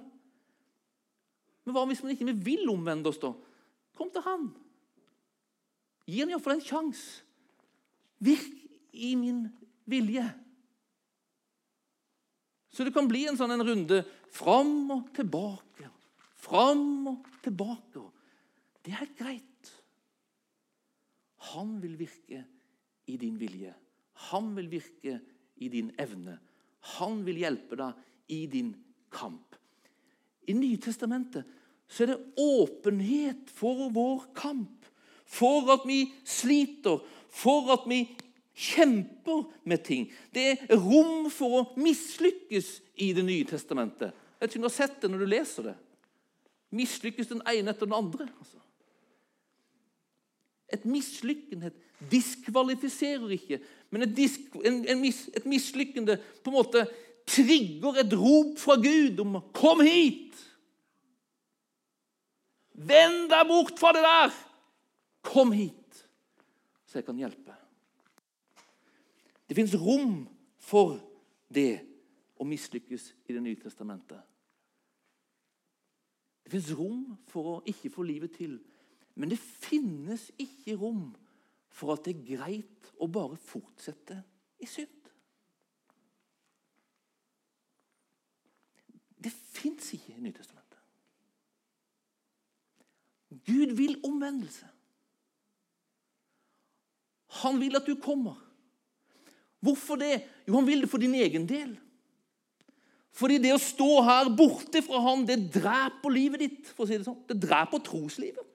[1.66, 3.34] Men hva hvis man ikke vil omvende oss, da?
[4.02, 4.48] Kom til han.
[6.10, 7.22] Gi han iallfall en sjanse.
[8.22, 8.58] Virk
[8.98, 9.44] i min
[9.90, 10.24] vilje.
[12.74, 14.02] Så det kan bli en sånn en runde
[14.34, 15.86] fram og tilbake.
[16.42, 18.08] Fram og tilbake.
[18.82, 19.70] Det er greit.
[21.54, 22.42] Han vil virke
[23.06, 23.76] i din vilje.
[24.32, 25.20] Han vil virke
[25.62, 26.40] i din evne.
[26.98, 28.74] Han vil hjelpe deg i din
[29.14, 29.58] kamp.
[30.50, 31.61] I Nytestamentet
[31.92, 34.88] så er det åpenhet for vår kamp.
[35.28, 37.02] For at vi sliter,
[37.32, 38.06] for at vi
[38.56, 40.08] kjemper med ting.
[40.34, 44.12] Det er rom for å mislykkes i Det nye testamentet.
[44.12, 45.78] Jeg vet ikke om du har sett det når du leser det.
[46.76, 48.28] Mislykkes den ene etter den andre.
[48.40, 48.60] Altså.
[50.72, 51.76] Et mislykkenhet
[52.12, 53.60] diskvalifiserer ikke,
[53.92, 56.86] men et, disk, en, en mis, et mislykkende på en måte
[57.30, 60.48] trigger et rop fra Gud om 'Kom hit!'
[62.88, 64.34] Vend deg bort fra det der!
[65.22, 66.02] Kom hit,
[66.90, 67.54] så jeg kan hjelpe.
[69.46, 70.24] Det fins rom
[70.62, 70.98] for
[71.52, 71.84] det
[72.42, 74.22] å mislykkes i Det nye testamentet.
[76.42, 78.58] Det fins rom for å ikke få livet til
[79.16, 81.12] men det finnes ikke rom
[81.72, 84.18] for at det er greit å bare fortsette
[84.62, 84.98] i synd.
[89.22, 90.61] Det fins ikke i Nytestamentet.
[93.32, 94.68] Gud vil omvendelse.
[97.42, 98.36] Han vil at du kommer.
[99.62, 100.18] Hvorfor det?
[100.48, 101.76] Jo, han vil det for din egen del.
[103.16, 106.72] Fordi det å stå her borte fra ham, det dreper livet ditt.
[106.72, 107.24] for å si Det sånn.
[107.28, 108.48] Det dreper troslivet.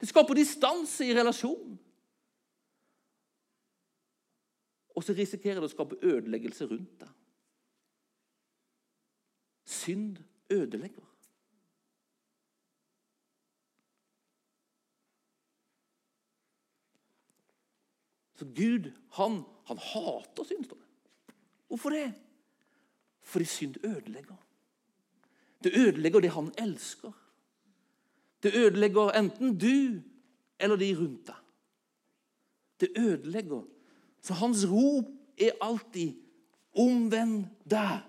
[0.00, 1.76] Det skaper distanse i relasjonen.
[4.96, 7.12] Og så risikerer det å skape ødeleggelse rundt deg.
[9.64, 10.18] Synd
[10.50, 11.09] ødelegger.
[18.40, 21.34] Så Gud, han, han hater synd, står det.
[21.68, 22.12] Hvorfor det?
[23.20, 24.36] Fordi synd ødelegger.
[25.64, 27.12] Det ødelegger det han elsker.
[28.42, 30.00] Det ødelegger enten du
[30.58, 31.36] eller de rundt deg.
[32.80, 33.62] Det ødelegger.
[34.20, 35.04] Så hans rop
[35.38, 36.14] er alltid
[36.72, 38.00] 'omvend deg'.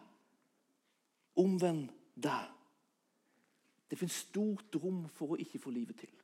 [1.35, 1.89] Omvend
[2.23, 2.47] deg.
[3.89, 6.15] Det fins stort rom for å ikke få livet til.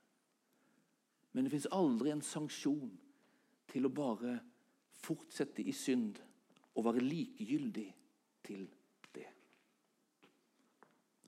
[1.32, 3.00] Men det fins aldri en sanksjon
[3.72, 4.38] til å bare
[4.98, 6.20] fortsette i synd
[6.78, 7.88] og være likegyldig
[8.48, 8.68] til
[9.16, 9.28] det.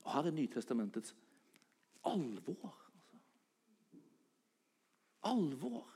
[0.04, 1.14] Og Her er Nytestamentets
[2.04, 2.56] alvor.
[2.64, 2.90] Altså.
[5.22, 5.86] alvor.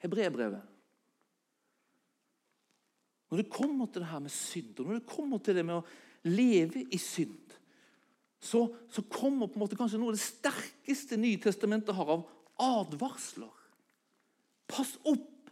[0.00, 0.62] Hebreerbrevet.
[3.30, 5.78] Når det kommer til det her med synd, og når det kommer til det med
[5.78, 5.84] å
[6.26, 7.52] leve i synd,
[8.40, 12.22] så, så kommer på en måte kanskje noe av det sterkeste Nytestamentet har av
[12.60, 13.52] advarsler.
[14.70, 15.50] Pass opp!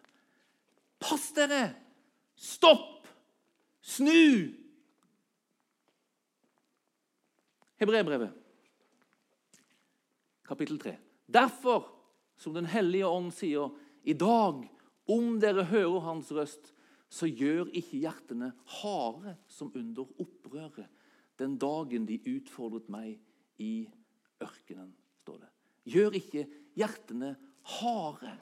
[0.98, 1.74] Pass dere!
[2.38, 3.06] Stopp!
[3.84, 4.54] Snu!
[7.78, 8.32] Hebreerbrevet,
[10.48, 10.96] kapittel 3.
[11.30, 11.86] Derfor,
[12.36, 13.70] som Den hellige ånd sier,
[14.02, 14.64] i dag,
[15.06, 16.72] om dere hører Hans røst,
[17.08, 20.88] så gjør ikke hjertene harde som under opprøret
[21.38, 23.16] den dagen de utfordret meg
[23.62, 23.88] i
[24.42, 24.90] ørkenen,
[25.22, 25.50] står det.
[25.88, 26.44] Gjør ikke
[26.78, 27.32] hjertene
[27.78, 28.34] harde.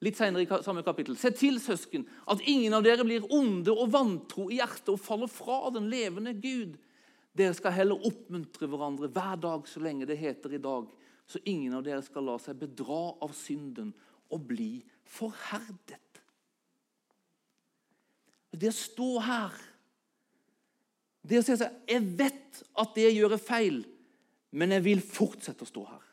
[0.00, 1.18] Litt senere i samme kapittel.
[1.20, 5.28] Se til, søsken, at ingen av dere blir onde og vantro i hjertet og faller
[5.28, 6.78] fra den levende Gud.
[7.36, 10.88] Dere skal heller oppmuntre hverandre hver dag så lenge det heter i dag,
[11.28, 13.92] så ingen av dere skal la seg bedra av synden
[14.32, 16.00] og bli forherdet.
[18.50, 19.60] Det å stå her
[21.20, 23.82] Det å si at jeg vet at det jeg gjør, er feil,
[24.56, 26.06] men jeg vil fortsette å stå her.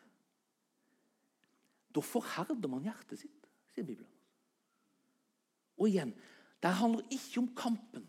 [1.95, 4.11] Da forherder man hjertet sitt, sier Bibelen.
[5.77, 6.13] Og igjen,
[6.61, 8.05] det handler ikke om kampen.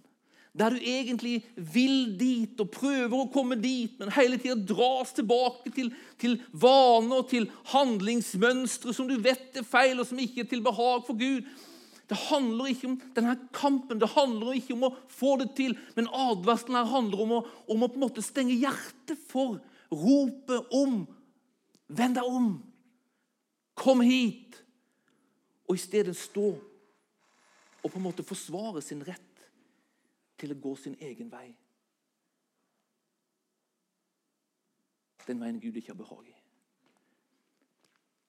[0.59, 5.71] Der du egentlig vil dit og prøver å komme dit, men hele tida dras tilbake
[5.77, 10.51] til, til vaner og til handlingsmønstre som du vet er feil, og som ikke er
[10.51, 11.47] til behag for Gud.
[12.09, 15.75] Det handler ikke om denne kampen, det handler ikke om å få det til.
[15.97, 19.59] Men advarselen her handler om å, om å på en måte stenge hjertet for
[19.93, 21.05] ropet om
[21.89, 22.51] Vend deg om!
[23.79, 24.59] Kom hit!
[25.69, 26.51] Og i stedet stå
[27.79, 29.47] og på en måte forsvare sin rett
[30.41, 31.47] til å gå sin egen vei.
[35.29, 36.37] Den veien Gud ikke har behag i.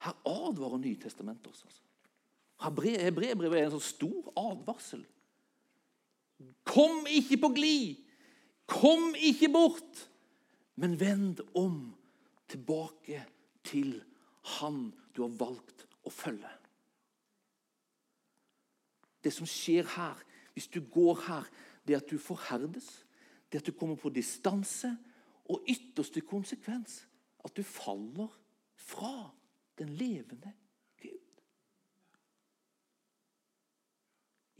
[0.04, 1.64] Her advarer Nytestamentet oss.
[1.64, 1.89] altså.
[2.60, 5.02] Hebreerbrevet er en sånn stor advarsel.
[6.68, 8.00] Kom ikke på glid!
[8.70, 10.06] Kom ikke bort!
[10.80, 11.90] Men vend om
[12.48, 13.24] tilbake
[13.66, 13.98] til
[14.58, 16.48] Han du har valgt å følge.
[19.20, 20.16] Det som skjer her,
[20.54, 21.48] hvis du går her,
[21.84, 22.88] det at du forherdes,
[23.52, 24.94] det at du kommer på distanse,
[25.50, 27.02] og ytterste konsekvens
[27.44, 28.30] at du faller
[28.78, 29.30] fra
[29.80, 30.52] den levende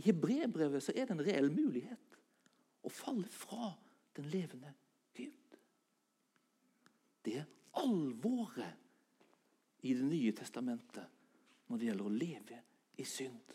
[0.01, 2.14] I Hebrebrevet så er det en reell mulighet
[2.80, 3.74] å falle fra
[4.16, 4.72] den levende
[5.16, 5.57] Gud.
[7.20, 8.78] Det er alvoret
[9.84, 11.09] i Det nye testamentet
[11.68, 12.59] når det gjelder å leve
[13.01, 13.55] i synd.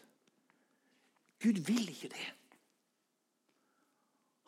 [1.42, 2.30] Gud vil ikke det.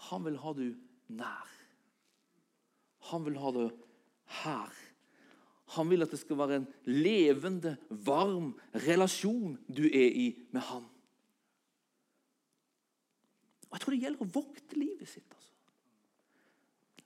[0.09, 0.67] Han vil ha du
[1.13, 1.53] nær.
[3.11, 3.67] Han vil ha det
[4.41, 4.77] her.
[5.77, 8.53] Han vil at det skal være en levende, varm
[8.87, 10.85] relasjon du er i med han.
[13.68, 15.28] Og Jeg tror det gjelder å vokte livet sitt.
[15.28, 15.47] altså.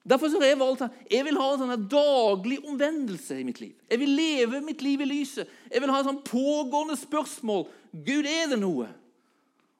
[0.02, 3.76] Derfor har jeg valgt at jeg vil ha en sånn daglig omvendelse i mitt liv.
[3.90, 5.50] Jeg vil leve mitt liv i lyset.
[5.70, 7.68] Jeg vil ha et sånn pågående spørsmål.
[7.92, 8.88] Gud, er det noe?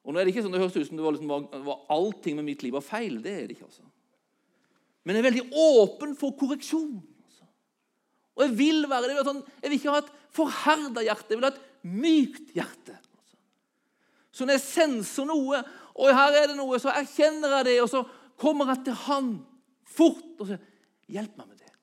[0.02, 1.82] Og nå er Det ikke sånn, det høres ut som det var, liksom, var, var
[1.94, 3.18] allting med mitt liv var feil.
[3.22, 3.66] Det er det ikke.
[3.70, 3.86] altså.
[5.02, 6.96] Men jeg er veldig åpen for korreksjon.
[7.26, 7.46] Altså.
[8.36, 9.26] Og jeg vil være det.
[9.26, 11.34] Sånn, jeg vil ikke ha et forherda hjerte.
[11.34, 12.94] Jeg vil ha et mykt hjerte.
[12.94, 13.38] Altså.
[14.32, 15.64] Så når jeg senser noe
[16.02, 18.02] og her er det noe, så erkjenner jeg det, og så
[18.40, 19.32] kommer jeg til han
[19.86, 20.68] fort og sier
[21.12, 21.76] 'Hjelp meg med det'.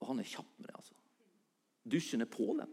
[0.00, 0.74] Og han er kjapp med det.
[0.76, 0.94] altså.
[1.90, 2.72] Dusjen er på den.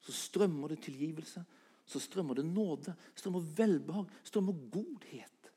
[0.00, 1.44] Så strømmer det tilgivelse,
[1.86, 5.52] så strømmer det nåde, strømmer velbehag, strømmer godhet.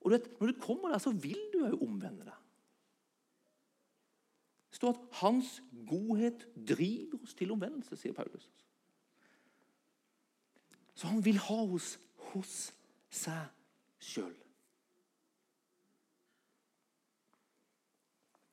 [0.00, 2.38] Og du vet, Når du kommer der, så vil du jo omvende deg.
[4.70, 8.48] Det står at hans godhet driver oss til omvendelse, sier Paulus.
[10.94, 11.96] Så han vil ha oss
[12.32, 12.70] hos
[13.12, 13.50] seg
[14.02, 14.34] sjøl.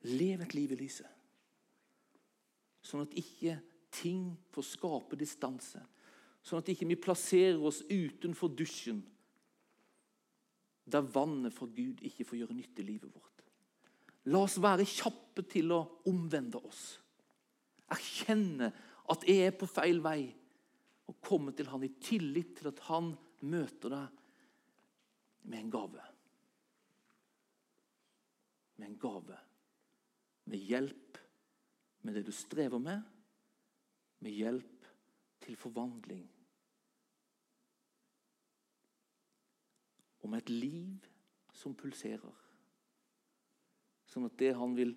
[0.09, 1.07] Lev et liv i lyset,
[2.87, 3.57] sånn at ikke
[3.93, 5.81] ting får skape distanse.
[6.39, 9.01] Sånn at ikke vi plasserer oss utenfor dusjen,
[10.89, 13.43] der vannet fra Gud ikke får gjøre nytte i livet vårt.
[14.31, 16.97] La oss være kjappe til å omvende oss.
[17.91, 18.71] Erkjenne
[19.09, 20.29] at jeg er på feil vei
[21.09, 23.13] og komme til han i tillit til at han
[23.49, 24.23] møter deg
[25.49, 26.03] med en gave.
[28.77, 29.39] Med en gave.
[30.49, 31.19] Med hjelp
[32.01, 33.01] med det du strever med,
[34.19, 34.87] med hjelp
[35.43, 36.23] til forvandling.
[40.19, 41.09] Og med et liv
[41.55, 42.35] som pulserer.
[44.09, 44.95] Sånn at det han vil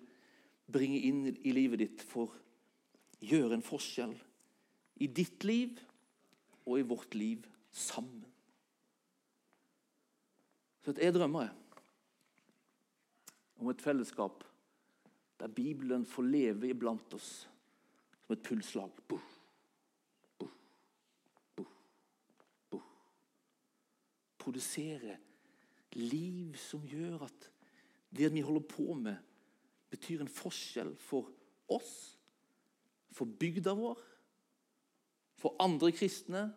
[0.73, 2.31] bringe inn i livet ditt, får
[3.23, 4.15] gjøre en forskjell
[5.03, 5.79] i ditt liv
[6.65, 8.25] og i vårt liv sammen.
[10.83, 11.47] Så jeg drømmer
[13.59, 14.43] om et fellesskap
[15.39, 17.29] der Bibelen får leve iblant oss
[18.23, 18.91] som et pulsslag.
[19.07, 19.29] Buh,
[20.39, 20.51] buh,
[21.55, 21.71] buh,
[22.71, 22.89] buh.
[24.37, 25.17] Produsere
[25.99, 27.49] liv som gjør at
[28.13, 29.15] det vi holder på med,
[29.89, 31.31] betyr en forskjell for
[31.69, 32.17] oss,
[33.13, 33.99] for bygda vår,
[35.43, 36.47] for andre kristne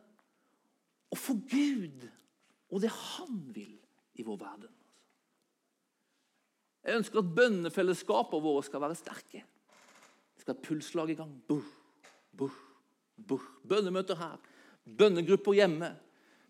[1.10, 2.06] og for Gud
[2.70, 3.74] og det han vil
[4.14, 4.72] i vår verden.
[6.86, 9.42] Jeg ønsker at bønnefellesskapene våre skal være sterke.
[10.36, 11.32] Det skal et pulslag i gang.
[11.48, 11.66] Buh,
[12.38, 12.58] buh,
[13.28, 13.46] buh.
[13.66, 14.36] Bønnemøter her.
[14.86, 15.90] Bønnegrupper hjemme.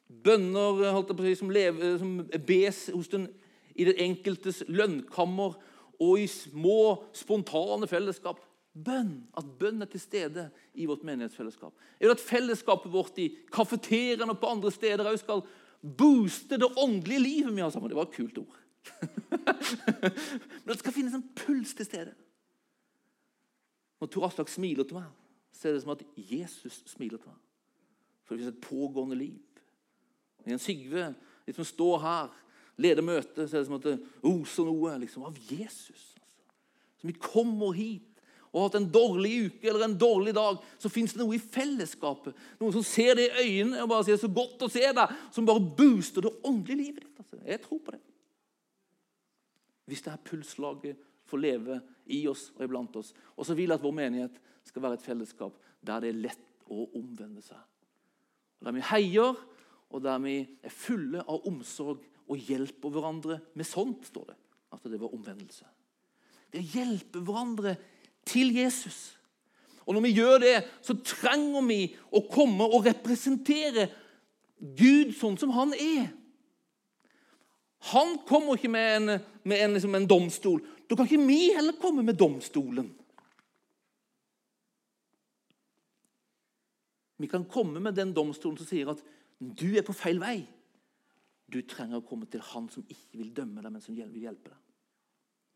[0.06, 3.30] Bønner si, som, lever, som bes den,
[3.74, 5.56] i det enkeltes lønnkammer
[6.00, 8.42] og i små, spontane fellesskap.
[8.84, 9.22] Bønn.
[9.36, 11.72] At bønn er til stede i vårt menighetsfellesskap.
[12.00, 15.44] Jeg vil at fellesskapet vårt i kafeteriaene og på andre steder òg skal
[15.80, 17.88] booste det åndelige livet vi har sammen.
[17.90, 18.58] Det var et kult ord.
[20.62, 22.12] Men det skal finnes en puls til stede.
[24.00, 25.08] Når Tor Aslak smiler til meg,
[25.56, 27.38] så er det som at Jesus smiler til meg.
[28.24, 29.38] For det finnes et pågående liv.
[30.44, 31.06] Når Jens Sigve
[31.46, 32.34] liksom står her,
[32.76, 33.96] leder møtet, så er det som at det
[34.26, 36.12] oser noe liksom, av Jesus.
[36.20, 36.44] Altså.
[37.00, 38.15] Så vi kommer hit
[38.56, 41.42] og har hatt en dårlig uke eller en dårlig dag, så fins det noe i
[41.42, 42.32] fellesskapet.
[42.56, 45.44] Noen som ser det i øynene og bare sier 'så godt å se deg', som
[45.44, 47.18] bare booster det åndelige livet ditt.
[47.18, 47.36] Altså.
[47.44, 48.00] Jeg tror på det.
[49.86, 50.96] Hvis det her pulslaget
[51.26, 53.12] får leve i oss og iblant oss.
[53.36, 55.52] Og så vil jeg at vår menighet skal være et fellesskap
[55.86, 57.60] der det er lett å omvende seg.
[58.64, 59.36] Der vi heier,
[59.90, 64.36] og der vi er fulle av omsorg og hjelper hverandre med sånt, står det.
[64.72, 65.66] At det var omvendelse.
[66.50, 67.76] Det å hjelpe hverandre
[68.26, 69.16] til Jesus.
[69.86, 73.86] Og Når vi gjør det, så trenger vi å komme og representere
[74.58, 76.08] Gud sånn som han er.
[77.92, 79.12] Han kommer ikke med en,
[79.46, 80.62] med en, liksom en domstol.
[80.90, 82.88] Da kan ikke vi heller komme med domstolen.
[87.16, 89.00] Vi kan komme med den domstolen som sier at
[89.38, 90.40] du er på feil vei.
[91.46, 94.50] Du trenger å komme til han som ikke vil dømme deg, men som vil hjelpe
[94.50, 94.62] deg.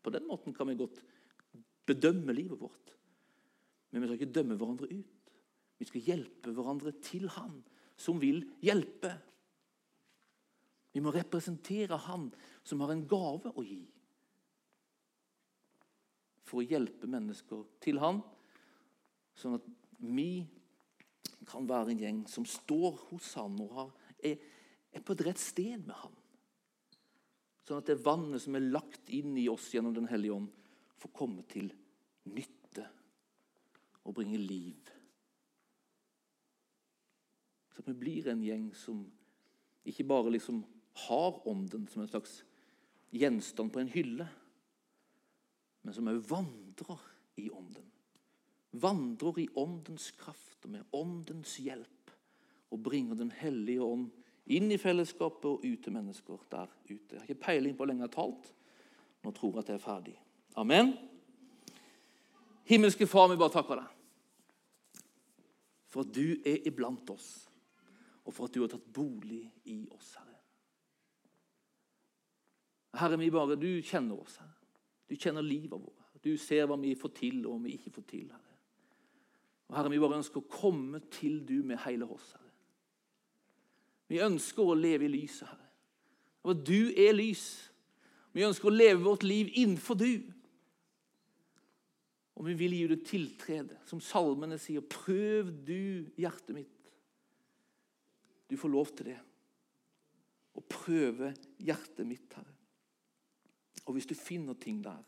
[0.01, 1.01] På den måten kan vi godt
[1.89, 2.93] bedømme livet vårt.
[3.91, 5.35] Men vi skal ikke dømme hverandre ut.
[5.81, 7.59] Vi skal hjelpe hverandre til han
[8.01, 9.11] som vil hjelpe.
[10.91, 12.29] Vi må representere Han
[12.63, 13.83] som har en gave å gi.
[16.47, 18.19] For å hjelpe mennesker til Han,
[19.39, 19.69] sånn at
[20.01, 20.43] vi
[21.47, 24.41] kan være en gjeng som står hos Han og har, er,
[24.91, 26.17] er, på et rett sted med Han.
[27.67, 30.51] Sånn at det vannet som er lagt inn i oss gjennom Den hellige ånd,
[31.01, 31.71] får komme til
[32.29, 32.85] nytte
[34.05, 34.91] og bringe liv.
[37.75, 39.03] Så vi blir en gjeng som
[39.87, 40.61] ikke bare liksom
[41.07, 42.41] har Ånden som en slags
[43.11, 44.27] gjenstand på en hylle,
[45.81, 47.05] men som òg vandrer
[47.41, 47.87] i Ånden.
[48.71, 52.13] Vandrer i Åndens kraft og med Åndens hjelp
[52.71, 54.11] og bringer Den hellige ånd
[54.51, 57.15] inn i fellesskapet og ut til mennesker der ute.
[57.15, 58.53] Jeg har ikke peiling på hvor lenge jeg har talt.
[59.23, 60.15] Nå tror jeg at jeg er ferdig.
[60.55, 60.93] Amen.
[62.67, 63.97] Himmelske Far, vi bare takker deg
[65.91, 67.49] for at du er iblant oss,
[68.23, 70.37] og for at du har tatt bolig i oss, Herre.
[73.01, 74.37] Herre, vi bare, du kjenner oss.
[74.39, 74.55] Herre.
[75.09, 76.07] Du kjenner livet vårt.
[76.23, 78.29] Du ser hva vi får til, og hva vi ikke får til.
[78.31, 78.55] Herre.
[79.67, 82.31] Og Herre, Vi bare ønsker å komme til du med hele oss.
[82.37, 82.51] Herre.
[84.07, 85.69] Vi ønsker å leve i lyset, Herre.
[86.41, 87.71] For du er lys.
[88.31, 90.23] Vi ønsker å leve vårt liv innenfor du.
[92.39, 93.79] Og vi vil gi det tiltrede.
[93.87, 96.93] Som salmene sier, prøv du hjertet mitt.
[98.49, 99.19] Du får lov til det.
[100.57, 101.31] Å prøve
[101.63, 102.55] hjertet mitt, Herre.
[103.87, 105.01] Og hvis du finner ting der,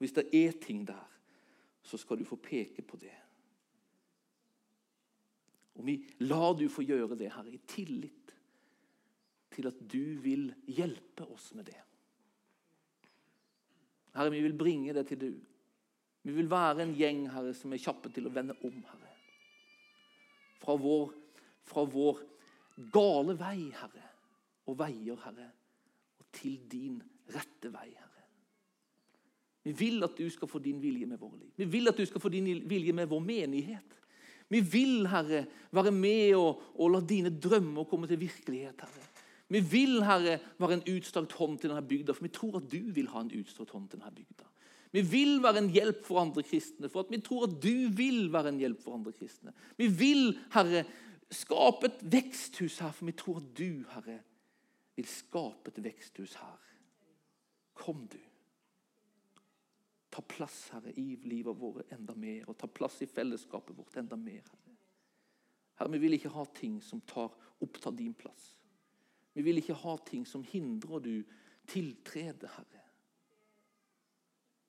[0.00, 1.08] hvis det er ting der,
[1.82, 3.14] så skal du få peke på det.
[5.78, 8.34] Og vi lar du få gjøre det, Herre, i tillit
[9.52, 11.80] til at du vil hjelpe oss med det.
[14.16, 15.32] Herre, vi vil bringe det til du.
[16.22, 19.10] Vi vil være en gjeng Herre, som er kjappe til å vende om, Herre.
[20.62, 21.10] Fra vår,
[21.66, 22.22] fra vår
[22.94, 24.06] gale vei, Herre,
[24.70, 25.48] og veier, Herre,
[26.22, 27.00] og til din
[27.34, 28.08] rette vei, Herre.
[29.62, 31.50] Vi vil at du skal få din vilje med våre liv.
[31.58, 33.98] Vi vil at du skal få din vilje med vår menighet.
[34.50, 35.44] Vi vil, Herre,
[35.74, 39.08] være med og, og la dine drømmer komme til virkelighet, Herre.
[39.52, 42.90] Vi vil, Herre, være en utstrakt hånd til denne bygda, for vi tror at du
[42.94, 44.48] vil ha en utstrakt hånd til denne bygda.
[44.92, 48.26] Vi vil være en hjelp for andre kristne, for at vi tror at du vil
[48.32, 49.54] være en hjelp for andre kristne.
[49.78, 50.84] Vi vil, Herre,
[51.32, 54.18] skape et veksthus her, for vi tror at du, Herre,
[54.96, 56.68] vil skape et veksthus her.
[57.80, 58.20] Kom, du.
[60.12, 64.18] Ta plass, Herre, i livet vårt enda mer, og ta plass i fellesskapet vårt enda
[64.20, 64.44] mer.
[64.44, 64.76] Herre,
[65.80, 67.32] Herre vi vil ikke ha ting som tar,
[67.64, 68.52] opptar din plass.
[69.32, 71.14] Vi vil ikke ha ting som hindrer du
[71.72, 72.81] tiltrede, Herre.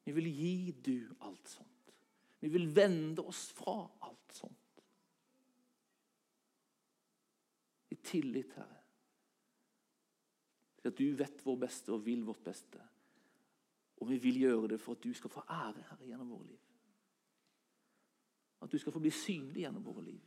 [0.03, 1.69] Vi vil gi du alt sånt.
[2.39, 4.81] Vi vil vende oss fra alt sånt.
[7.89, 8.81] I tillit, Herre,
[10.81, 12.81] til at du vet vår beste og vil vårt beste.
[14.01, 16.59] Og vi vil gjøre det for at du skal få ære, Herre, gjennom våre liv.
[18.59, 20.23] At du skal få bli synlig gjennom våre liv.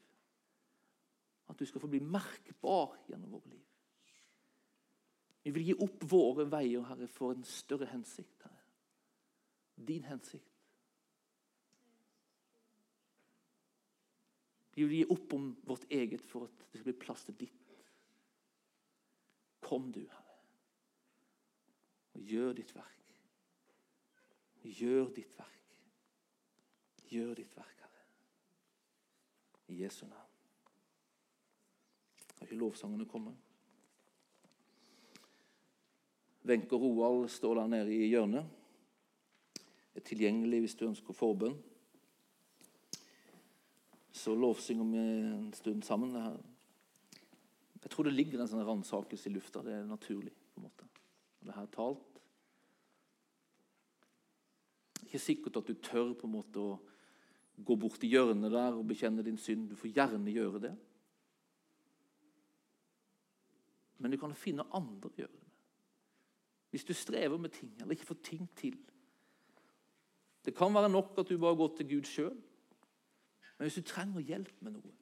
[1.52, 3.64] At du skal få bli merkbar gjennom våre liv.
[5.44, 8.40] Vi vil gi opp våre veier, Herre, for en større hensikt.
[8.42, 8.55] Herre.
[9.76, 10.52] Din hensikt.
[14.76, 17.70] Vi vil gi opp om vårt eget for at det skal bli plass til ditt.
[19.64, 20.34] Kom du, Herre,
[22.12, 23.14] og gjør ditt verk.
[24.66, 25.78] Gjør ditt verk.
[27.08, 28.04] Gjør ditt verk, Herre.
[29.72, 30.36] I Jesu navn.
[32.36, 33.40] Har ikke lovsangene kommet?
[36.46, 38.55] Wenche og Roald står der nede i hjørnet.
[40.06, 41.56] Tilgjengelig hvis du ønsker forbønn.
[44.16, 46.14] Så lovsynger vi en stund sammen.
[47.82, 49.62] Jeg tror det ligger en sånn ransakelse i lufta.
[49.66, 50.32] Det er naturlig.
[50.54, 50.86] på en måte.
[51.44, 52.16] Det her talt
[55.06, 56.76] ikke sikkert at du tør på en måte å
[57.56, 59.70] gå bort i hjørnet der og bekjenne din synd.
[59.70, 60.74] Du får gjerne gjøre det.
[63.96, 65.54] Men du kan finne andre å gjøre det med.
[66.74, 68.76] Hvis du strever med ting eller ikke får ting til.
[70.46, 72.36] Det kan være nok at du bare går til Gud sjøl.
[73.58, 74.92] Men hvis du trenger hjelp med noe,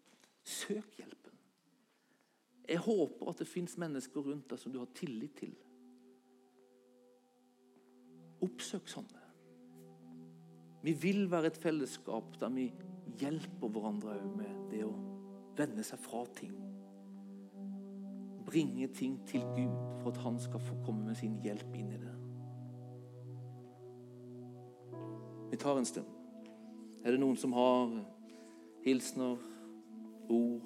[0.45, 1.37] søk hjelpen.
[2.69, 5.53] Jeg håper at det fins mennesker rundt deg som du har tillit til.
[8.45, 9.21] Oppsøk sånne.
[10.85, 12.67] Vi vil være et fellesskap der vi
[13.21, 14.93] hjelper hverandre med det å
[15.57, 16.57] vende seg fra ting.
[18.45, 22.01] Bringe ting til Gud for at han skal få komme med sin hjelp inn i
[22.01, 22.14] det.
[25.55, 26.07] Vi tar en stund.
[27.05, 27.93] Er det noen som har
[28.83, 29.37] hilsener,
[30.27, 30.65] ord?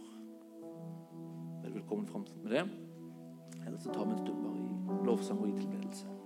[1.60, 2.62] Er velkommen fram med det?
[3.66, 6.17] Eller så tar vi en stund bare i lovsang og i tilbedelse.